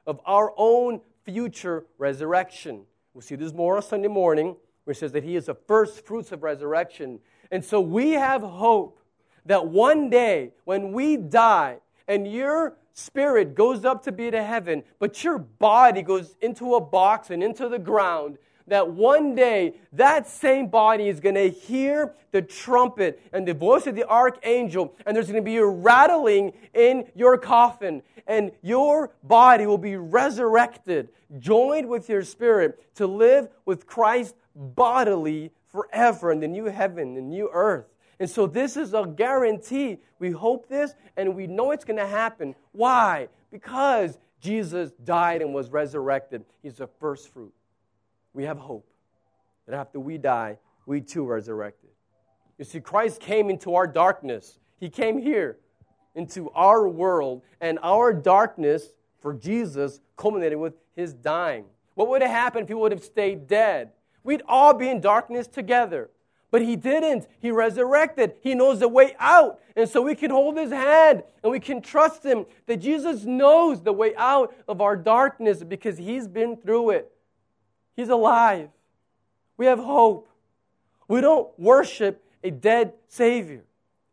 of 0.07 0.21
our 0.27 0.53
own 0.57 1.01
future 1.25 1.87
resurrection. 1.99 2.83
We'll 3.15 3.23
see 3.23 3.37
this 3.37 3.53
more 3.53 3.77
on 3.77 3.83
Sunday 3.83 4.09
morning, 4.09 4.57
where 4.85 4.93
it 4.93 4.97
says 4.97 5.13
that 5.13 5.25
He 5.25 5.37
is 5.37 5.47
the 5.47 5.55
first 5.55 6.05
fruits 6.05 6.33
of 6.33 6.43
resurrection. 6.43 7.21
And 7.51 7.65
so 7.65 7.81
we 7.81 8.13
have 8.13 8.43
hope 8.43 9.01
that 9.47 9.67
one 9.67 10.11
day 10.11 10.53
when 10.65 10.93
we 10.93 11.17
die 11.17 11.79
and 12.11 12.27
your 12.27 12.77
spirit 12.93 13.55
goes 13.55 13.85
up 13.85 14.03
to 14.03 14.11
be 14.11 14.33
to 14.33 14.43
heaven, 14.43 14.83
but 14.99 15.23
your 15.23 15.39
body 15.39 16.03
goes 16.03 16.35
into 16.43 16.75
a 16.75 16.81
box 16.81 17.31
and 17.31 17.41
into 17.41 17.69
the 17.69 17.79
ground, 17.79 18.37
that 18.67 18.91
one 18.91 19.37
day 19.37 19.75
that 19.93 20.27
same 20.27 20.67
body 20.67 21.09
is 21.09 21.21
going 21.21 21.37
to 21.37 21.49
hear 21.49 22.13
the 22.33 22.43
trumpet 22.43 23.23
and 23.33 23.47
the 23.47 23.55
voice 23.55 23.87
of 23.87 23.95
the 23.95 24.07
archangel, 24.09 24.93
and 25.07 25.15
there's 25.15 25.29
going 25.29 25.37
to 25.37 25.43
be 25.43 25.59
a 25.59 25.65
rattling 25.65 26.53
in 26.75 27.05
your 27.15 27.39
coffin, 27.39 28.03
and 28.27 28.51
your 28.61 29.13
body 29.23 29.65
will 29.65 29.79
be 29.79 29.95
resurrected, 29.95 31.11
joined 31.39 31.89
with 31.89 32.09
your 32.09 32.25
spirit 32.25 32.93
to 32.97 33.07
live 33.07 33.49
with 33.65 33.87
Christ 33.87 34.35
bodily 34.57 35.53
forever 35.71 36.33
in 36.33 36.41
the 36.41 36.49
new 36.49 36.65
heaven, 36.65 37.15
the 37.15 37.21
new 37.21 37.49
earth. 37.53 37.87
And 38.21 38.29
so 38.31 38.47
this 38.47 38.77
is 38.77 38.95
a 38.95 39.07
guarantee. 39.07 39.99
We 40.19 40.31
hope 40.31 40.69
this 40.69 40.95
and 41.17 41.35
we 41.35 41.47
know 41.47 41.73
it's 41.73 41.85
going 41.85 41.99
to 41.99 42.07
happen. 42.07 42.55
Why? 42.73 43.29
Because 43.51 44.19
Jesus 44.41 44.93
died 45.05 45.43
and 45.43 45.53
was 45.53 45.71
resurrected. 45.71 46.45
He's 46.63 46.77
the 46.77 46.87
first 46.87 47.33
fruit. 47.33 47.53
We 48.35 48.45
have 48.45 48.59
hope 48.59 48.87
that 49.67 49.75
after 49.75 49.99
we 49.99 50.19
die, 50.19 50.59
we 50.87 51.01
too 51.01 51.29
are 51.29 51.35
resurrected. 51.35 51.91
You 52.59 52.65
see, 52.65 52.81
Christ 52.81 53.21
came 53.21 53.49
into 53.49 53.75
our 53.75 53.87
darkness. 53.87 54.59
He 54.79 54.91
came 54.91 55.19
here 55.19 55.57
into 56.15 56.51
our 56.51 56.89
world, 56.89 57.43
and 57.61 57.79
our 57.83 58.13
darkness 58.13 58.89
for 59.21 59.33
Jesus 59.33 60.01
culminated 60.17 60.59
with 60.59 60.75
his 60.97 61.15
dying. 61.15 61.65
What 61.95 62.09
would 62.09 62.23
have 62.23 62.31
happened 62.31 62.65
if 62.65 62.69
he 62.69 62.75
would 62.75 62.93
have 62.93 63.05
stayed 63.05 63.47
dead? 63.47 63.93
We'd 64.25 64.43
all 64.49 64.75
be 64.75 64.89
in 64.89 65.01
darkness 65.01 65.47
together. 65.47 66.11
But 66.51 66.63
he 66.63 66.77
didn't. 66.77 67.29
He 67.39 67.51
resurrected. 67.51 68.35
He 68.43 68.55
knows 68.55 68.81
the 68.81 68.89
way 68.89 69.15
out. 69.19 69.61
And 69.77 69.89
so 69.89 70.03
we 70.03 70.15
can 70.15 70.31
hold 70.31 70.57
his 70.57 70.71
hand 70.71 71.23
and 71.43 71.53
we 71.53 71.61
can 71.61 71.81
trust 71.81 72.25
him 72.25 72.45
that 72.67 72.79
Jesus 72.79 73.25
knows 73.25 73.83
the 73.83 73.93
way 73.93 74.15
out 74.17 74.55
of 74.67 74.81
our 74.81 74.97
darkness 74.97 75.63
because 75.63 75.97
he's 75.97 76.27
been 76.27 76.57
through 76.57 76.91
it. 76.91 77.13
He's 77.95 78.09
alive. 78.09 78.71
We 79.57 79.67
have 79.67 79.79
hope. 79.79 80.29
We 81.07 81.21
don't 81.21 81.49
worship 81.59 82.25
a 82.43 82.51
dead 82.51 82.95
Savior, 83.09 83.65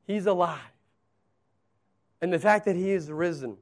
he's 0.05 0.25
alive. 0.25 0.59
And 2.21 2.33
the 2.33 2.39
fact 2.39 2.65
that 2.65 2.75
he 2.75 2.91
is 2.91 3.11
risen 3.11 3.57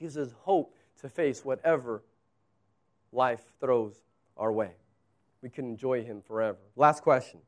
gives 0.00 0.16
us 0.16 0.34
hope 0.40 0.74
to 1.00 1.08
face 1.08 1.44
whatever 1.44 2.02
life 3.12 3.42
throws 3.60 3.94
our 4.36 4.50
way. 4.50 4.72
We 5.42 5.50
can 5.50 5.66
enjoy 5.66 6.02
him 6.02 6.22
forever. 6.22 6.58
Last 6.76 7.02
question 7.02 7.40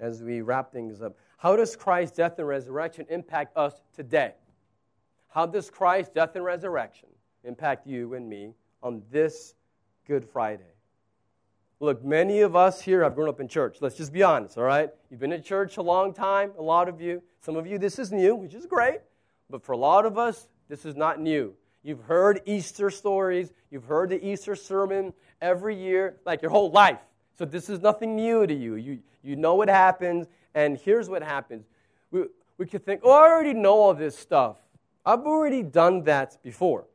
as 0.00 0.22
we 0.22 0.40
wrap 0.40 0.72
things 0.72 1.02
up. 1.02 1.16
How 1.36 1.56
does 1.56 1.76
Christ's 1.76 2.16
death 2.16 2.38
and 2.38 2.48
resurrection 2.48 3.06
impact 3.10 3.56
us 3.56 3.74
today? 3.94 4.34
How 5.28 5.46
does 5.46 5.70
Christ's 5.70 6.12
death 6.14 6.34
and 6.34 6.44
resurrection 6.44 7.08
impact 7.44 7.86
you 7.86 8.14
and 8.14 8.28
me 8.28 8.54
on 8.82 9.02
this 9.10 9.54
Good 10.06 10.24
Friday? 10.24 10.64
Look, 11.80 12.04
many 12.04 12.40
of 12.40 12.56
us 12.56 12.82
here 12.82 13.04
have 13.04 13.14
grown 13.14 13.28
up 13.28 13.38
in 13.38 13.46
church. 13.46 13.78
Let's 13.80 13.96
just 13.96 14.12
be 14.12 14.24
honest, 14.24 14.58
all 14.58 14.64
right? 14.64 14.90
You've 15.10 15.20
been 15.20 15.32
in 15.32 15.42
church 15.42 15.76
a 15.76 15.82
long 15.82 16.12
time, 16.12 16.50
a 16.58 16.62
lot 16.62 16.88
of 16.88 17.00
you. 17.00 17.22
Some 17.40 17.56
of 17.56 17.68
you, 17.68 17.78
this 17.78 18.00
is 18.00 18.10
new, 18.10 18.34
which 18.34 18.54
is 18.54 18.66
great. 18.66 18.98
But 19.48 19.62
for 19.62 19.72
a 19.72 19.76
lot 19.76 20.04
of 20.04 20.18
us, 20.18 20.48
this 20.68 20.84
is 20.84 20.96
not 20.96 21.20
new. 21.20 21.54
You've 21.84 22.02
heard 22.02 22.40
Easter 22.46 22.90
stories, 22.90 23.52
you've 23.70 23.84
heard 23.84 24.10
the 24.10 24.26
Easter 24.26 24.56
sermon 24.56 25.12
every 25.40 25.76
year, 25.76 26.16
like 26.26 26.42
your 26.42 26.50
whole 26.50 26.70
life. 26.70 26.98
So 27.38 27.44
this 27.44 27.68
is 27.68 27.80
nothing 27.80 28.16
new 28.16 28.48
to 28.48 28.54
you. 28.54 28.74
You, 28.74 28.98
you 29.22 29.36
know 29.36 29.54
what 29.54 29.68
happens, 29.68 30.26
and 30.54 30.76
here's 30.76 31.08
what 31.08 31.22
happens. 31.22 31.66
We, 32.10 32.24
we 32.56 32.66
could 32.66 32.84
think, 32.84 33.02
oh, 33.04 33.12
I 33.12 33.28
already 33.28 33.54
know 33.54 33.74
all 33.74 33.94
this 33.94 34.18
stuff. 34.18 34.56
I've 35.06 35.20
already 35.20 35.62
done 35.62 36.02
that 36.04 36.42
before. 36.42 36.86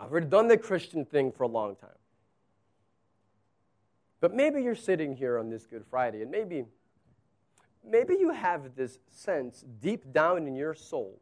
I've 0.00 0.10
already 0.10 0.26
done 0.26 0.48
the 0.48 0.56
Christian 0.56 1.04
thing 1.04 1.32
for 1.32 1.42
a 1.42 1.48
long 1.48 1.76
time. 1.76 1.90
But 4.20 4.34
maybe 4.34 4.62
you're 4.62 4.74
sitting 4.74 5.14
here 5.14 5.38
on 5.38 5.50
this 5.50 5.66
Good 5.66 5.84
Friday, 5.84 6.22
and 6.22 6.30
maybe, 6.30 6.64
maybe 7.86 8.16
you 8.18 8.30
have 8.30 8.74
this 8.74 8.98
sense 9.10 9.66
deep 9.82 10.14
down 10.14 10.46
in 10.46 10.56
your 10.56 10.72
soul 10.74 11.20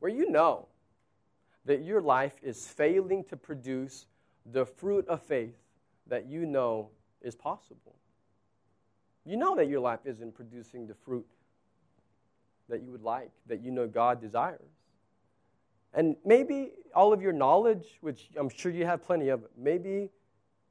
where 0.00 0.10
you 0.10 0.28
know 0.28 0.66
that 1.66 1.84
your 1.84 2.00
life 2.00 2.34
is 2.42 2.66
failing 2.66 3.22
to 3.28 3.36
produce 3.36 4.06
the 4.44 4.66
fruit 4.66 5.06
of 5.06 5.22
faith 5.22 5.54
that 6.08 6.26
you 6.26 6.46
know 6.46 6.90
is 7.22 7.34
possible. 7.34 7.94
You 9.24 9.36
know 9.36 9.56
that 9.56 9.68
your 9.68 9.80
life 9.80 10.00
isn't 10.04 10.34
producing 10.34 10.86
the 10.86 10.94
fruit 10.94 11.26
that 12.68 12.82
you 12.82 12.90
would 12.92 13.02
like, 13.02 13.30
that 13.46 13.62
you 13.62 13.70
know 13.70 13.86
God 13.86 14.20
desires. 14.20 14.70
And 15.94 16.16
maybe 16.24 16.72
all 16.94 17.12
of 17.12 17.22
your 17.22 17.32
knowledge, 17.32 17.86
which 18.00 18.28
I'm 18.36 18.48
sure 18.48 18.70
you 18.70 18.84
have 18.86 19.02
plenty 19.02 19.28
of, 19.28 19.44
maybe 19.56 20.10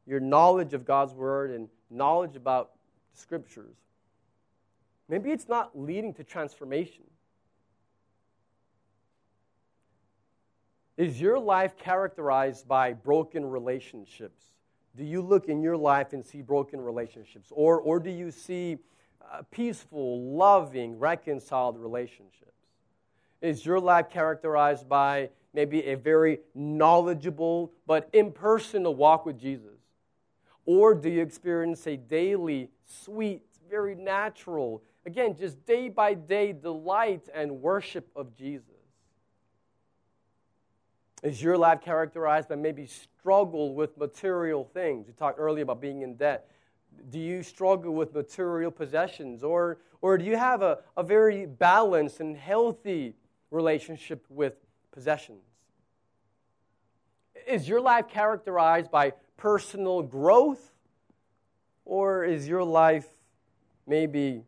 your 0.06 0.20
knowledge 0.20 0.74
of 0.74 0.86
God's 0.86 1.14
Word 1.14 1.52
and 1.52 1.68
knowledge 1.90 2.36
about 2.36 2.72
the 3.14 3.20
Scriptures, 3.20 3.76
maybe 5.10 5.32
it's 5.32 5.50
not 5.50 5.78
leading 5.78 6.14
to 6.16 6.24
transformation. 6.24 7.04
Is 10.98 11.20
your 11.20 11.40
life 11.40 11.76
characterized 11.76 12.68
by 12.68 12.94
broken 12.94 13.46
relationships? 13.46 14.55
Do 14.96 15.04
you 15.04 15.22
look 15.22 15.50
in 15.50 15.62
your 15.62 15.76
life 15.76 16.14
and 16.14 16.26
see 16.26 16.42
broken 16.42 16.80
relationships? 16.80 17.50
Or, 17.52 17.80
or 17.80 18.00
do 18.00 18.10
you 18.10 18.32
see 18.32 18.78
uh, 19.22 19.42
peaceful, 19.52 20.22
loving, 20.22 20.98
reconciled 21.00 21.78
relationships? 21.78 22.52
Is 23.42 23.66
your 23.66 23.80
life 23.80 24.10
characterized 24.10 24.88
by 24.88 25.30
maybe 25.54 25.86
a 25.88 25.96
very 25.96 26.40
knowledgeable 26.54 27.74
but 27.86 28.10
impersonal 28.14 28.96
walk 28.96 29.26
with 29.26 29.40
Jesus? 29.40 29.80
Or 30.66 30.96
do 30.96 31.10
you 31.10 31.22
experience 31.22 31.86
a 31.88 31.98
daily, 31.98 32.70
sweet, 32.86 33.44
very 33.70 33.96
natural, 33.96 34.82
again, 35.06 35.36
just 35.36 35.64
day 35.66 35.90
by 35.90 36.14
day 36.14 36.54
delight 36.54 37.28
and 37.34 37.62
worship 37.62 38.10
of 38.16 38.36
Jesus? 38.36 38.75
Is 41.26 41.42
your 41.42 41.58
life 41.58 41.82
characterized 41.82 42.50
by 42.50 42.56
maybe 42.56 42.86
struggle 42.86 43.74
with 43.74 43.98
material 43.98 44.64
things? 44.64 45.08
We 45.08 45.14
talked 45.14 45.40
earlier 45.40 45.64
about 45.64 45.82
being 45.82 46.04
in 46.04 46.18
debt. 46.18 46.52
Do 47.10 47.18
you 47.18 47.42
struggle 47.42 47.96
with 47.96 48.14
material 48.14 48.70
possessions? 48.70 49.44
Or, 49.44 49.80
or 50.04 50.20
do 50.20 50.24
you 50.24 50.38
have 50.38 50.62
a, 50.62 50.82
a 50.96 51.02
very 51.02 51.48
balanced 51.48 52.20
and 52.20 52.38
healthy 52.38 53.16
relationship 53.50 54.24
with 54.30 54.54
possessions? 54.92 55.42
Is 57.48 57.68
your 57.68 57.82
life 57.82 58.08
characterized 58.08 58.92
by 58.92 59.14
personal 59.36 60.04
growth? 60.04 60.74
Or 61.86 62.24
is 62.24 62.48
your 62.48 62.64
life 62.64 63.08
maybe 63.88 64.44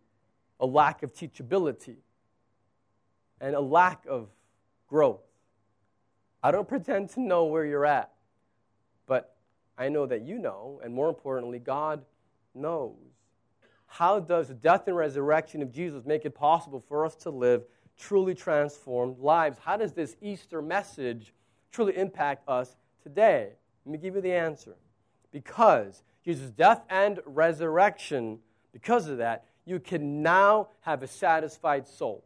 a 0.59 0.67
lack 0.67 1.01
of 1.01 1.11
teachability 1.11 1.95
and 3.41 3.55
a 3.55 3.61
lack 3.61 4.05
of 4.07 4.29
growth? 4.87 5.26
I 6.47 6.51
don't 6.51 6.67
pretend 6.75 7.09
to 7.11 7.19
know 7.19 7.45
where 7.45 7.65
you're 7.65 7.85
at, 7.85 8.11
but 9.05 9.35
I 9.77 9.89
know 9.89 10.05
that 10.05 10.21
you 10.21 10.39
know, 10.39 10.79
and 10.83 10.93
more 10.93 11.09
importantly, 11.09 11.59
God 11.59 12.05
knows. 12.55 12.95
How 13.85 14.19
does 14.19 14.47
the 14.47 14.53
death 14.53 14.87
and 14.87 14.95
resurrection 14.95 15.61
of 15.61 15.71
Jesus 15.71 16.05
make 16.05 16.25
it 16.25 16.35
possible 16.35 16.83
for 16.87 17.05
us 17.05 17.15
to 17.15 17.29
live 17.29 17.63
truly 17.97 18.33
transformed 18.33 19.19
lives? 19.19 19.57
How 19.61 19.77
does 19.77 19.93
this 19.93 20.15
Easter 20.21 20.61
message 20.61 21.33
truly 21.71 21.97
impact 21.97 22.47
us 22.47 22.75
today? 23.01 23.49
Let 23.85 23.91
me 23.91 23.97
give 23.97 24.15
you 24.15 24.21
the 24.21 24.33
answer. 24.33 24.75
Because 25.31 26.03
Jesus' 26.23 26.51
death 26.51 26.81
and 26.89 27.19
resurrection, 27.25 28.39
because 28.71 29.07
of 29.07 29.17
that, 29.17 29.45
you 29.65 29.79
can 29.79 30.21
now 30.21 30.69
have 30.81 31.03
a 31.03 31.07
satisfied 31.07 31.87
soul. 31.87 32.23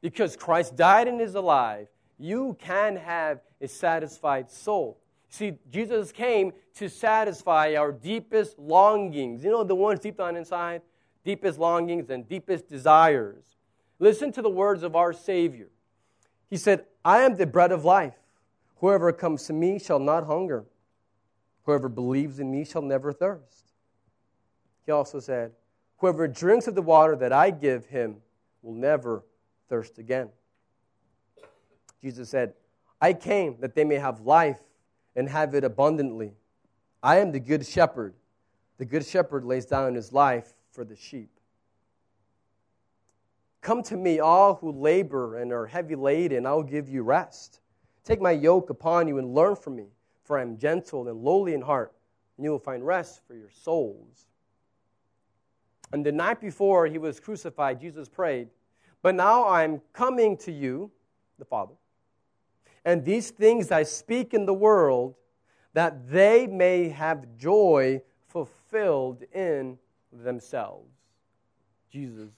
Because 0.00 0.36
Christ 0.36 0.76
died 0.76 1.08
and 1.08 1.20
is 1.20 1.34
alive, 1.34 1.88
you 2.18 2.56
can 2.60 2.96
have 2.96 3.40
a 3.60 3.68
satisfied 3.68 4.50
soul. 4.50 4.98
See, 5.28 5.58
Jesus 5.70 6.12
came 6.12 6.52
to 6.76 6.88
satisfy 6.88 7.74
our 7.74 7.92
deepest 7.92 8.58
longings. 8.58 9.44
You 9.44 9.50
know, 9.50 9.64
the 9.64 9.74
ones 9.74 10.00
deep 10.00 10.18
down 10.18 10.36
inside? 10.36 10.82
Deepest 11.24 11.58
longings 11.58 12.10
and 12.10 12.28
deepest 12.28 12.68
desires. 12.68 13.44
Listen 13.98 14.32
to 14.32 14.42
the 14.42 14.50
words 14.50 14.82
of 14.82 14.94
our 14.94 15.12
Savior. 15.12 15.68
He 16.48 16.56
said, 16.56 16.84
I 17.04 17.20
am 17.20 17.36
the 17.36 17.46
bread 17.46 17.72
of 17.72 17.84
life. 17.84 18.14
Whoever 18.76 19.12
comes 19.12 19.44
to 19.46 19.52
me 19.52 19.78
shall 19.78 19.98
not 19.98 20.26
hunger. 20.26 20.64
Whoever 21.64 21.88
believes 21.88 22.38
in 22.38 22.50
me 22.50 22.64
shall 22.64 22.82
never 22.82 23.12
thirst. 23.12 23.72
He 24.84 24.92
also 24.92 25.18
said, 25.18 25.52
Whoever 25.98 26.28
drinks 26.28 26.66
of 26.66 26.74
the 26.74 26.82
water 26.82 27.16
that 27.16 27.32
I 27.32 27.50
give 27.50 27.86
him 27.86 28.16
will 28.62 28.74
never 28.74 29.24
thirst 29.68 29.98
again. 29.98 30.28
Jesus 32.06 32.28
said, 32.28 32.54
I 33.00 33.14
came 33.14 33.56
that 33.58 33.74
they 33.74 33.82
may 33.82 33.96
have 33.96 34.20
life 34.20 34.60
and 35.16 35.28
have 35.28 35.56
it 35.56 35.64
abundantly. 35.64 36.34
I 37.02 37.18
am 37.18 37.32
the 37.32 37.40
good 37.40 37.66
shepherd. 37.66 38.14
The 38.78 38.84
good 38.84 39.04
shepherd 39.04 39.44
lays 39.44 39.66
down 39.66 39.96
his 39.96 40.12
life 40.12 40.54
for 40.70 40.84
the 40.84 40.94
sheep. 40.94 41.30
Come 43.60 43.82
to 43.82 43.96
me, 43.96 44.20
all 44.20 44.54
who 44.54 44.70
labor 44.70 45.38
and 45.38 45.52
are 45.52 45.66
heavy 45.66 45.96
laden, 45.96 46.46
I 46.46 46.52
will 46.52 46.62
give 46.62 46.88
you 46.88 47.02
rest. 47.02 47.58
Take 48.04 48.20
my 48.20 48.30
yoke 48.30 48.70
upon 48.70 49.08
you 49.08 49.18
and 49.18 49.34
learn 49.34 49.56
from 49.56 49.74
me, 49.74 49.88
for 50.22 50.38
I 50.38 50.42
am 50.42 50.58
gentle 50.58 51.08
and 51.08 51.24
lowly 51.24 51.54
in 51.54 51.60
heart, 51.60 51.92
and 52.36 52.44
you 52.44 52.52
will 52.52 52.60
find 52.60 52.86
rest 52.86 53.20
for 53.26 53.34
your 53.34 53.50
souls. 53.50 54.28
And 55.92 56.06
the 56.06 56.12
night 56.12 56.40
before 56.40 56.86
he 56.86 56.98
was 56.98 57.18
crucified, 57.18 57.80
Jesus 57.80 58.08
prayed, 58.08 58.46
But 59.02 59.16
now 59.16 59.48
I'm 59.48 59.80
coming 59.92 60.36
to 60.38 60.52
you, 60.52 60.92
the 61.40 61.44
Father, 61.44 61.74
and 62.86 63.04
these 63.04 63.30
things 63.30 63.72
I 63.72 63.82
speak 63.82 64.32
in 64.32 64.46
the 64.46 64.54
world, 64.54 65.16
that 65.74 66.08
they 66.08 66.46
may 66.46 66.88
have 66.88 67.36
joy 67.36 68.00
fulfilled 68.28 69.24
in 69.34 69.76
themselves. 70.12 70.88
Jesus 71.90 72.30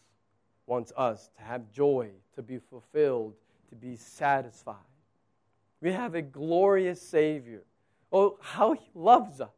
wants 0.66 0.90
us 0.96 1.28
to 1.36 1.42
have 1.42 1.70
joy, 1.70 2.08
to 2.34 2.42
be 2.42 2.58
fulfilled, 2.58 3.34
to 3.68 3.76
be 3.76 3.94
satisfied. 3.94 4.76
We 5.82 5.92
have 5.92 6.14
a 6.14 6.22
glorious 6.22 7.00
Savior. 7.00 7.62
Oh, 8.10 8.38
how 8.40 8.72
He 8.72 8.88
loves 8.94 9.42
us. 9.42 9.50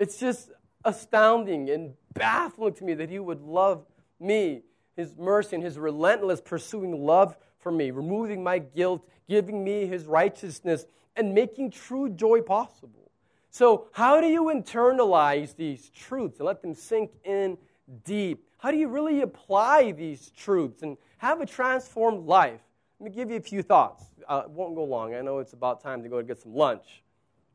It's 0.00 0.18
just 0.18 0.50
astounding 0.84 1.70
and 1.70 1.94
baffling 2.14 2.74
to 2.74 2.84
me 2.84 2.94
that 2.94 3.10
He 3.10 3.20
would 3.20 3.40
love 3.40 3.86
me, 4.18 4.62
His 4.96 5.16
mercy, 5.16 5.54
and 5.54 5.64
His 5.64 5.78
relentless 5.78 6.40
pursuing 6.40 7.04
love 7.06 7.36
for 7.58 7.70
me, 7.70 7.92
removing 7.92 8.42
my 8.42 8.58
guilt, 8.58 9.08
giving 9.28 9.64
me 9.64 9.86
His 9.86 10.06
righteousness, 10.06 10.86
and 11.16 11.34
making 11.34 11.70
true 11.70 12.08
joy 12.08 12.40
possible. 12.40 13.10
So, 13.50 13.86
how 13.92 14.20
do 14.20 14.26
you 14.26 14.44
internalize 14.44 15.54
these 15.54 15.90
truths 15.90 16.40
and 16.40 16.46
let 16.46 16.60
them 16.60 16.74
sink 16.74 17.12
in 17.24 17.56
deep? 18.04 18.44
How 18.58 18.70
do 18.70 18.76
you 18.76 18.88
really 18.88 19.20
apply 19.20 19.92
these 19.92 20.32
truths 20.36 20.82
and 20.82 20.96
have 21.18 21.40
a 21.40 21.46
transformed 21.46 22.26
life? 22.26 22.60
Let 22.98 23.10
me 23.10 23.14
give 23.14 23.30
you 23.30 23.36
a 23.36 23.40
few 23.40 23.62
thoughts. 23.62 24.06
Uh, 24.28 24.42
it 24.46 24.50
won't 24.50 24.74
go 24.74 24.84
long. 24.84 25.14
I 25.14 25.20
know 25.20 25.38
it's 25.38 25.52
about 25.52 25.80
time 25.82 26.02
to 26.02 26.08
go 26.08 26.20
get 26.22 26.40
some 26.40 26.54
lunch. 26.54 27.02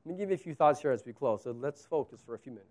Let 0.05 0.13
me 0.13 0.17
give 0.17 0.29
you 0.29 0.35
a 0.35 0.37
few 0.37 0.55
thoughts 0.55 0.81
here 0.81 0.91
as 0.91 1.05
we 1.05 1.11
close. 1.11 1.43
So 1.43 1.51
let's 1.51 1.85
focus 1.85 2.21
for 2.25 2.35
a 2.35 2.39
few 2.39 2.51
minutes. 2.51 2.69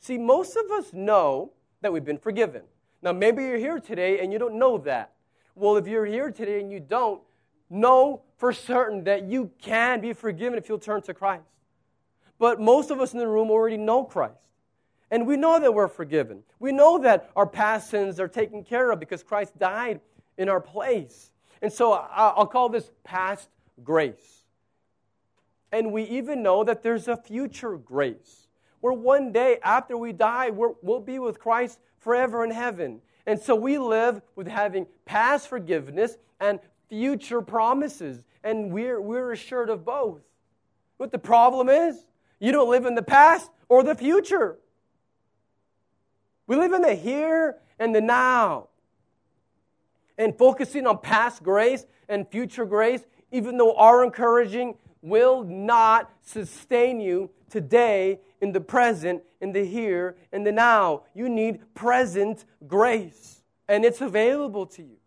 See, 0.00 0.18
most 0.18 0.56
of 0.56 0.70
us 0.70 0.92
know 0.92 1.52
that 1.82 1.92
we've 1.92 2.04
been 2.04 2.18
forgiven. 2.18 2.62
Now, 3.02 3.12
maybe 3.12 3.44
you're 3.44 3.58
here 3.58 3.78
today 3.78 4.20
and 4.20 4.32
you 4.32 4.38
don't 4.38 4.58
know 4.58 4.78
that. 4.78 5.12
Well, 5.54 5.76
if 5.76 5.86
you're 5.86 6.06
here 6.06 6.30
today 6.30 6.60
and 6.60 6.72
you 6.72 6.80
don't, 6.80 7.20
know 7.70 8.22
for 8.36 8.52
certain 8.52 9.04
that 9.04 9.24
you 9.24 9.50
can 9.62 10.00
be 10.00 10.12
forgiven 10.12 10.58
if 10.58 10.68
you'll 10.68 10.78
turn 10.78 11.02
to 11.02 11.14
Christ. 11.14 11.44
But 12.38 12.60
most 12.60 12.90
of 12.90 13.00
us 13.00 13.12
in 13.12 13.18
the 13.18 13.28
room 13.28 13.50
already 13.50 13.76
know 13.76 14.04
Christ. 14.04 14.34
And 15.10 15.26
we 15.26 15.36
know 15.36 15.58
that 15.58 15.72
we're 15.72 15.88
forgiven. 15.88 16.42
We 16.58 16.72
know 16.72 16.98
that 16.98 17.30
our 17.34 17.46
past 17.46 17.90
sins 17.90 18.20
are 18.20 18.28
taken 18.28 18.64
care 18.64 18.90
of 18.90 19.00
because 19.00 19.22
Christ 19.22 19.58
died 19.58 20.00
in 20.38 20.48
our 20.48 20.60
place. 20.60 21.30
And 21.62 21.72
so 21.72 21.92
I'll 21.92 22.46
call 22.46 22.68
this 22.68 22.90
past 23.04 23.48
grace. 23.82 24.44
And 25.72 25.92
we 25.92 26.04
even 26.04 26.42
know 26.42 26.64
that 26.64 26.82
there's 26.82 27.08
a 27.08 27.16
future 27.16 27.76
grace 27.76 28.48
where 28.80 28.92
one 28.92 29.32
day 29.32 29.58
after 29.62 29.96
we 29.96 30.12
die, 30.12 30.50
we 30.50 30.68
will 30.82 31.00
be 31.00 31.18
with 31.18 31.38
Christ 31.38 31.78
forever 31.98 32.44
in 32.44 32.50
heaven. 32.50 33.00
And 33.26 33.38
so 33.38 33.54
we 33.54 33.78
live 33.78 34.22
with 34.34 34.46
having 34.46 34.86
past 35.04 35.48
forgiveness 35.48 36.16
and 36.40 36.58
future 36.90 37.40
promises. 37.40 38.22
And 38.44 38.70
we're, 38.70 39.00
we're 39.00 39.32
assured 39.32 39.70
of 39.70 39.84
both. 39.84 40.20
What 40.98 41.12
the 41.12 41.18
problem 41.18 41.70
is, 41.70 41.96
you 42.38 42.52
don't 42.52 42.68
live 42.68 42.84
in 42.84 42.94
the 42.94 43.02
past 43.02 43.50
or 43.68 43.82
the 43.82 43.94
future. 43.94 44.58
We 46.46 46.56
live 46.56 46.72
in 46.72 46.82
the 46.82 46.94
here 46.94 47.56
and 47.78 47.94
the 47.94 48.00
now. 48.00 48.68
And 50.18 50.36
focusing 50.36 50.86
on 50.86 50.98
past 50.98 51.42
grace 51.42 51.86
and 52.08 52.28
future 52.28 52.66
grace, 52.66 53.02
even 53.30 53.56
though 53.56 53.74
are 53.76 54.04
encouraging, 54.04 54.74
will 55.02 55.44
not 55.44 56.10
sustain 56.22 57.00
you 57.00 57.30
today 57.48 58.20
in 58.40 58.52
the 58.52 58.60
present, 58.60 59.22
in 59.40 59.52
the 59.52 59.64
here, 59.64 60.16
and 60.32 60.46
the 60.46 60.52
now. 60.52 61.02
You 61.14 61.28
need 61.28 61.74
present 61.74 62.44
grace, 62.66 63.42
and 63.68 63.84
it's 63.84 64.00
available 64.00 64.66
to 64.66 64.82
you. 64.82 64.99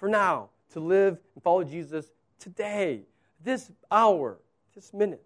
For 0.00 0.08
now, 0.08 0.48
to 0.72 0.80
live 0.80 1.18
and 1.34 1.44
follow 1.44 1.62
Jesus 1.62 2.10
today, 2.38 3.02
this 3.44 3.70
hour, 3.90 4.38
this 4.74 4.94
minute, 4.94 5.22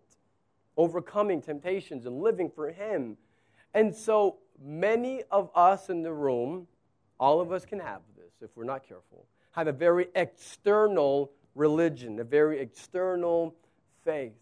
overcoming 0.77 1.41
temptations 1.41 2.07
and 2.07 2.20
living 2.20 2.51
for 2.51 2.72
Him 2.72 3.16
and 3.72 3.95
so 3.95 4.39
many 4.61 5.22
of 5.31 5.49
us 5.55 5.91
in 5.91 6.03
the 6.03 6.12
room, 6.12 6.66
all 7.20 7.41
of 7.41 7.53
us 7.53 7.64
can 7.64 7.79
have 7.79 8.01
this 8.16 8.33
if 8.43 8.51
we're 8.57 8.64
not 8.64 8.83
careful, 8.83 9.27
have 9.53 9.68
a 9.68 9.72
very 9.72 10.09
external 10.16 11.31
religion, 11.55 12.18
a 12.18 12.25
very 12.25 12.59
external 12.59 13.55
faith. 14.05 14.33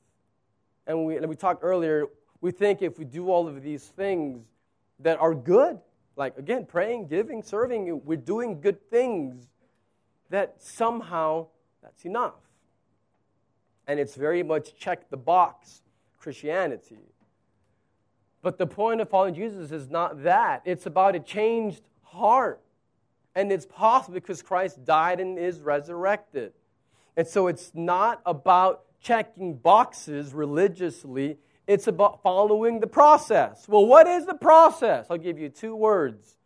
And 0.86 1.04
we, 1.04 1.18
and 1.18 1.28
we 1.28 1.36
talked 1.36 1.62
earlier, 1.62 2.06
we 2.40 2.52
think 2.52 2.80
if 2.80 2.98
we 2.98 3.04
do 3.04 3.30
all 3.30 3.46
of 3.48 3.62
these 3.62 3.84
things 3.84 4.46
that 5.00 5.20
are 5.20 5.34
good, 5.34 5.78
like 6.16 6.38
again, 6.38 6.64
praying, 6.64 7.08
giving, 7.08 7.42
serving, 7.42 8.00
we're 8.06 8.16
doing 8.16 8.62
good 8.62 8.88
things, 8.88 9.46
that 10.32 10.62
somehow 10.62 11.46
that's 11.82 12.04
enough. 12.04 12.34
And 13.86 14.00
it's 14.00 14.14
very 14.14 14.42
much 14.42 14.74
check 14.76 15.10
the 15.10 15.16
box 15.16 15.82
Christianity. 16.18 16.98
But 18.40 18.56
the 18.58 18.66
point 18.66 19.00
of 19.00 19.10
following 19.10 19.34
Jesus 19.34 19.70
is 19.70 19.90
not 19.90 20.22
that. 20.24 20.62
It's 20.64 20.86
about 20.86 21.14
a 21.14 21.20
changed 21.20 21.82
heart. 22.02 22.60
And 23.34 23.52
it's 23.52 23.66
possible 23.66 24.14
because 24.14 24.42
Christ 24.42 24.84
died 24.84 25.20
and 25.20 25.38
is 25.38 25.60
resurrected. 25.60 26.52
And 27.16 27.26
so 27.26 27.46
it's 27.46 27.70
not 27.74 28.22
about 28.24 28.84
checking 29.02 29.56
boxes 29.56 30.32
religiously, 30.32 31.36
it's 31.66 31.88
about 31.88 32.22
following 32.22 32.80
the 32.80 32.86
process. 32.86 33.66
Well, 33.68 33.84
what 33.84 34.06
is 34.06 34.26
the 34.26 34.34
process? 34.34 35.06
I'll 35.10 35.18
give 35.18 35.38
you 35.38 35.48
two 35.48 35.76
words 35.76 36.36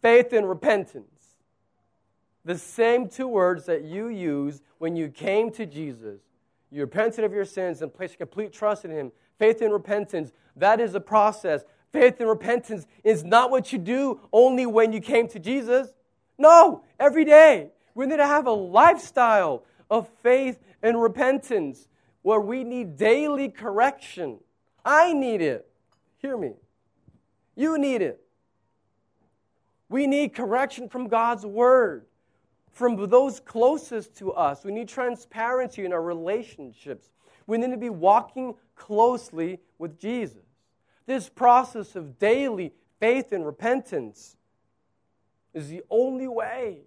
faith 0.00 0.32
and 0.32 0.48
repentance. 0.48 1.11
The 2.44 2.58
same 2.58 3.08
two 3.08 3.28
words 3.28 3.66
that 3.66 3.84
you 3.84 4.08
use 4.08 4.62
when 4.78 4.96
you 4.96 5.08
came 5.08 5.50
to 5.52 5.66
Jesus. 5.66 6.20
You 6.70 6.80
repented 6.82 7.24
of 7.24 7.32
your 7.32 7.44
sins 7.44 7.82
and 7.82 7.92
placed 7.92 8.18
complete 8.18 8.52
trust 8.52 8.84
in 8.84 8.90
Him. 8.90 9.12
Faith 9.38 9.60
and 9.60 9.72
repentance. 9.72 10.32
That 10.56 10.80
is 10.80 10.94
a 10.94 11.00
process. 11.00 11.62
Faith 11.92 12.18
and 12.18 12.28
repentance 12.28 12.86
is 13.04 13.22
not 13.22 13.50
what 13.50 13.72
you 13.72 13.78
do 13.78 14.20
only 14.32 14.66
when 14.66 14.92
you 14.92 15.00
came 15.00 15.28
to 15.28 15.38
Jesus. 15.38 15.92
No, 16.38 16.84
every 16.98 17.24
day. 17.24 17.70
We 17.94 18.06
need 18.06 18.16
to 18.16 18.26
have 18.26 18.46
a 18.46 18.52
lifestyle 18.52 19.64
of 19.90 20.08
faith 20.22 20.58
and 20.82 21.00
repentance 21.00 21.86
where 22.22 22.40
we 22.40 22.64
need 22.64 22.96
daily 22.96 23.48
correction. 23.48 24.38
I 24.84 25.12
need 25.12 25.42
it. 25.42 25.68
Hear 26.18 26.36
me. 26.38 26.54
You 27.54 27.78
need 27.78 28.00
it. 28.00 28.20
We 29.88 30.06
need 30.06 30.34
correction 30.34 30.88
from 30.88 31.08
God's 31.08 31.44
Word, 31.44 32.06
from 32.72 33.08
those 33.08 33.38
closest 33.40 34.16
to 34.16 34.32
us. 34.32 34.64
We 34.64 34.72
need 34.72 34.88
transparency 34.88 35.84
in 35.84 35.92
our 35.92 36.02
relationships. 36.02 37.10
We 37.46 37.58
need 37.58 37.70
to 37.70 37.76
be 37.76 37.90
walking 37.90 38.54
closely 38.74 39.60
with 39.78 39.98
Jesus. 39.98 40.44
This 41.06 41.28
process 41.28 41.96
of 41.96 42.18
daily 42.18 42.72
faith 42.98 43.32
and 43.32 43.44
repentance 43.44 44.36
is 45.52 45.68
the 45.68 45.82
only 45.90 46.28
way 46.28 46.78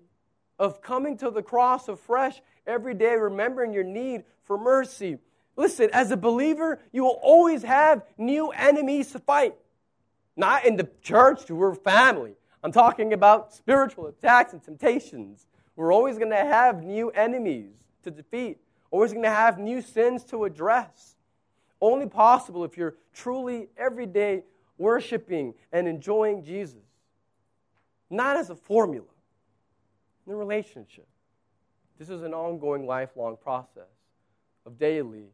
of 0.57 0.81
coming 0.81 1.17
to 1.17 1.29
the 1.29 1.43
cross 1.43 1.87
afresh 1.87 2.41
every 2.65 2.93
day, 2.93 3.15
remembering 3.15 3.73
your 3.73 3.83
need 3.83 4.23
for 4.43 4.57
mercy. 4.57 5.19
Listen, 5.55 5.89
as 5.93 6.11
a 6.11 6.17
believer, 6.17 6.79
you 6.91 7.03
will 7.03 7.19
always 7.21 7.63
have 7.63 8.03
new 8.17 8.49
enemies 8.49 9.11
to 9.11 9.19
fight. 9.19 9.55
Not 10.35 10.65
in 10.65 10.75
the 10.75 10.89
church, 11.01 11.49
we're 11.49 11.75
family. 11.75 12.33
I'm 12.63 12.71
talking 12.71 13.13
about 13.13 13.53
spiritual 13.53 14.07
attacks 14.07 14.53
and 14.53 14.63
temptations. 14.63 15.45
We're 15.75 15.93
always 15.93 16.17
going 16.17 16.31
to 16.31 16.37
have 16.37 16.83
new 16.83 17.09
enemies 17.09 17.73
to 18.03 18.11
defeat, 18.11 18.57
always 18.91 19.11
going 19.11 19.23
to 19.23 19.29
have 19.29 19.57
new 19.59 19.81
sins 19.81 20.23
to 20.25 20.45
address. 20.45 21.15
Only 21.81 22.07
possible 22.07 22.63
if 22.63 22.77
you're 22.77 22.95
truly 23.13 23.67
every 23.77 24.05
day 24.05 24.43
worshiping 24.77 25.53
and 25.71 25.87
enjoying 25.87 26.43
Jesus. 26.43 26.83
Not 28.09 28.37
as 28.37 28.49
a 28.49 28.55
formula, 28.55 29.07
in 30.25 30.31
the 30.31 30.37
relationship. 30.37 31.07
This 31.97 32.09
is 32.09 32.23
an 32.23 32.33
ongoing, 32.33 32.85
lifelong 32.85 33.37
process 33.37 33.83
of 34.65 34.77
daily 34.77 35.25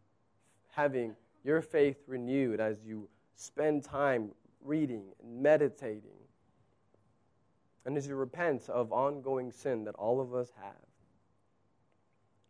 having 0.74 1.16
your 1.44 1.62
faith 1.62 1.98
renewed 2.08 2.60
as 2.60 2.78
you 2.86 3.08
spend 3.36 3.84
time 3.84 4.32
reading 4.64 5.04
and 5.22 5.42
meditating, 5.42 6.21
and 7.86 7.98
as 7.98 8.08
you 8.08 8.16
repent 8.16 8.70
of 8.70 8.92
ongoing 8.92 9.52
sin 9.52 9.84
that 9.86 9.96
all 9.96 10.22
of 10.22 10.34
us 10.34 10.52
have. 10.62 10.74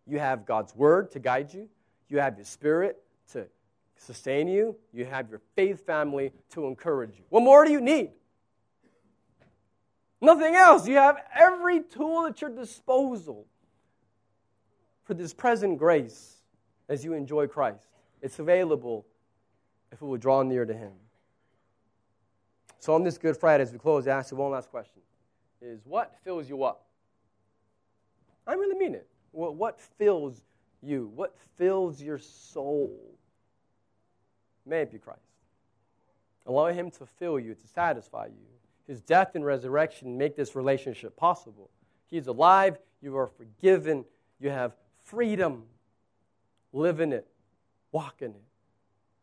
You 0.07 0.19
have 0.19 0.45
God's 0.45 0.75
Word 0.75 1.11
to 1.11 1.19
guide 1.19 1.53
you, 1.53 1.69
you 2.09 2.19
have 2.19 2.37
your 2.37 2.45
Spirit 2.45 3.01
to 3.31 3.47
sustain 3.95 4.47
you, 4.47 4.75
you 4.91 5.05
have 5.05 5.29
your 5.29 5.41
faith 5.55 5.85
family 5.85 6.31
to 6.51 6.65
encourage 6.65 7.17
you. 7.17 7.23
What 7.29 7.43
more 7.43 7.65
do 7.65 7.71
you 7.71 7.81
need? 7.81 8.11
Nothing 10.19 10.55
else. 10.55 10.87
You 10.87 10.95
have 10.97 11.17
every 11.33 11.81
tool 11.81 12.27
at 12.27 12.41
your 12.41 12.51
disposal 12.51 13.47
for 15.03 15.15
this 15.15 15.33
present 15.33 15.79
grace 15.79 16.37
as 16.89 17.03
you 17.03 17.13
enjoy 17.13 17.47
Christ. 17.47 17.87
It's 18.21 18.37
available 18.37 19.05
if 19.91 20.01
we 20.01 20.07
will 20.07 20.17
draw 20.17 20.43
near 20.43 20.65
to 20.65 20.73
Him. 20.73 20.91
So 22.79 22.93
on 22.93 23.03
this 23.03 23.17
Good 23.17 23.37
Friday, 23.37 23.63
as 23.63 23.71
we 23.71 23.79
close, 23.79 24.07
I 24.07 24.17
ask 24.17 24.31
you 24.31 24.37
one 24.37 24.51
last 24.51 24.69
question: 24.69 25.01
Is 25.61 25.81
what 25.85 26.15
fills 26.23 26.49
you 26.49 26.63
up? 26.63 26.85
I 28.47 28.53
really 28.53 28.75
mean 28.75 28.95
it. 28.95 29.07
What 29.31 29.79
fills 29.79 30.41
you? 30.81 31.11
What 31.15 31.35
fills 31.57 32.01
your 32.01 32.17
soul? 32.17 32.97
May 34.65 34.81
it 34.81 34.91
be 34.91 34.97
Christ. 34.97 35.19
Allow 36.47 36.67
Him 36.67 36.89
to 36.91 37.05
fill 37.05 37.39
you, 37.39 37.53
to 37.53 37.67
satisfy 37.67 38.25
you. 38.25 38.47
His 38.87 39.01
death 39.01 39.35
and 39.35 39.45
resurrection 39.45 40.17
make 40.17 40.35
this 40.35 40.55
relationship 40.55 41.15
possible. 41.15 41.69
He's 42.07 42.27
alive. 42.27 42.77
You 43.01 43.15
are 43.17 43.27
forgiven. 43.27 44.05
You 44.39 44.49
have 44.49 44.75
freedom. 45.03 45.63
Live 46.73 46.99
in 46.99 47.13
it. 47.13 47.27
Walk 47.91 48.21
in 48.21 48.31
it. 48.31 48.43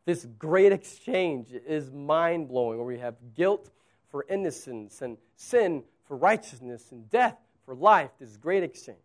This 0.05 0.25
great 0.39 0.71
exchange 0.71 1.49
is 1.67 1.91
mind 1.91 2.47
blowing, 2.47 2.77
where 2.77 2.87
we 2.87 2.99
have 2.99 3.15
guilt 3.35 3.69
for 4.09 4.25
innocence 4.29 5.01
and 5.01 5.17
sin 5.35 5.83
for 6.09 6.17
righteousness 6.17 6.91
and 6.91 7.07
death 7.11 7.37
for 7.63 7.75
life. 7.75 8.09
This 8.19 8.35
great 8.35 8.63
exchange. 8.63 8.97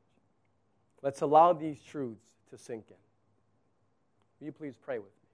Let's 1.03 1.21
allow 1.21 1.53
these 1.53 1.81
truths 1.83 2.25
to 2.49 2.57
sink 2.57 2.87
in. 2.89 2.97
Will 4.41 4.47
you 4.47 4.53
please 4.53 4.75
pray 4.75 4.99
with 4.99 5.09
me? 5.09 5.29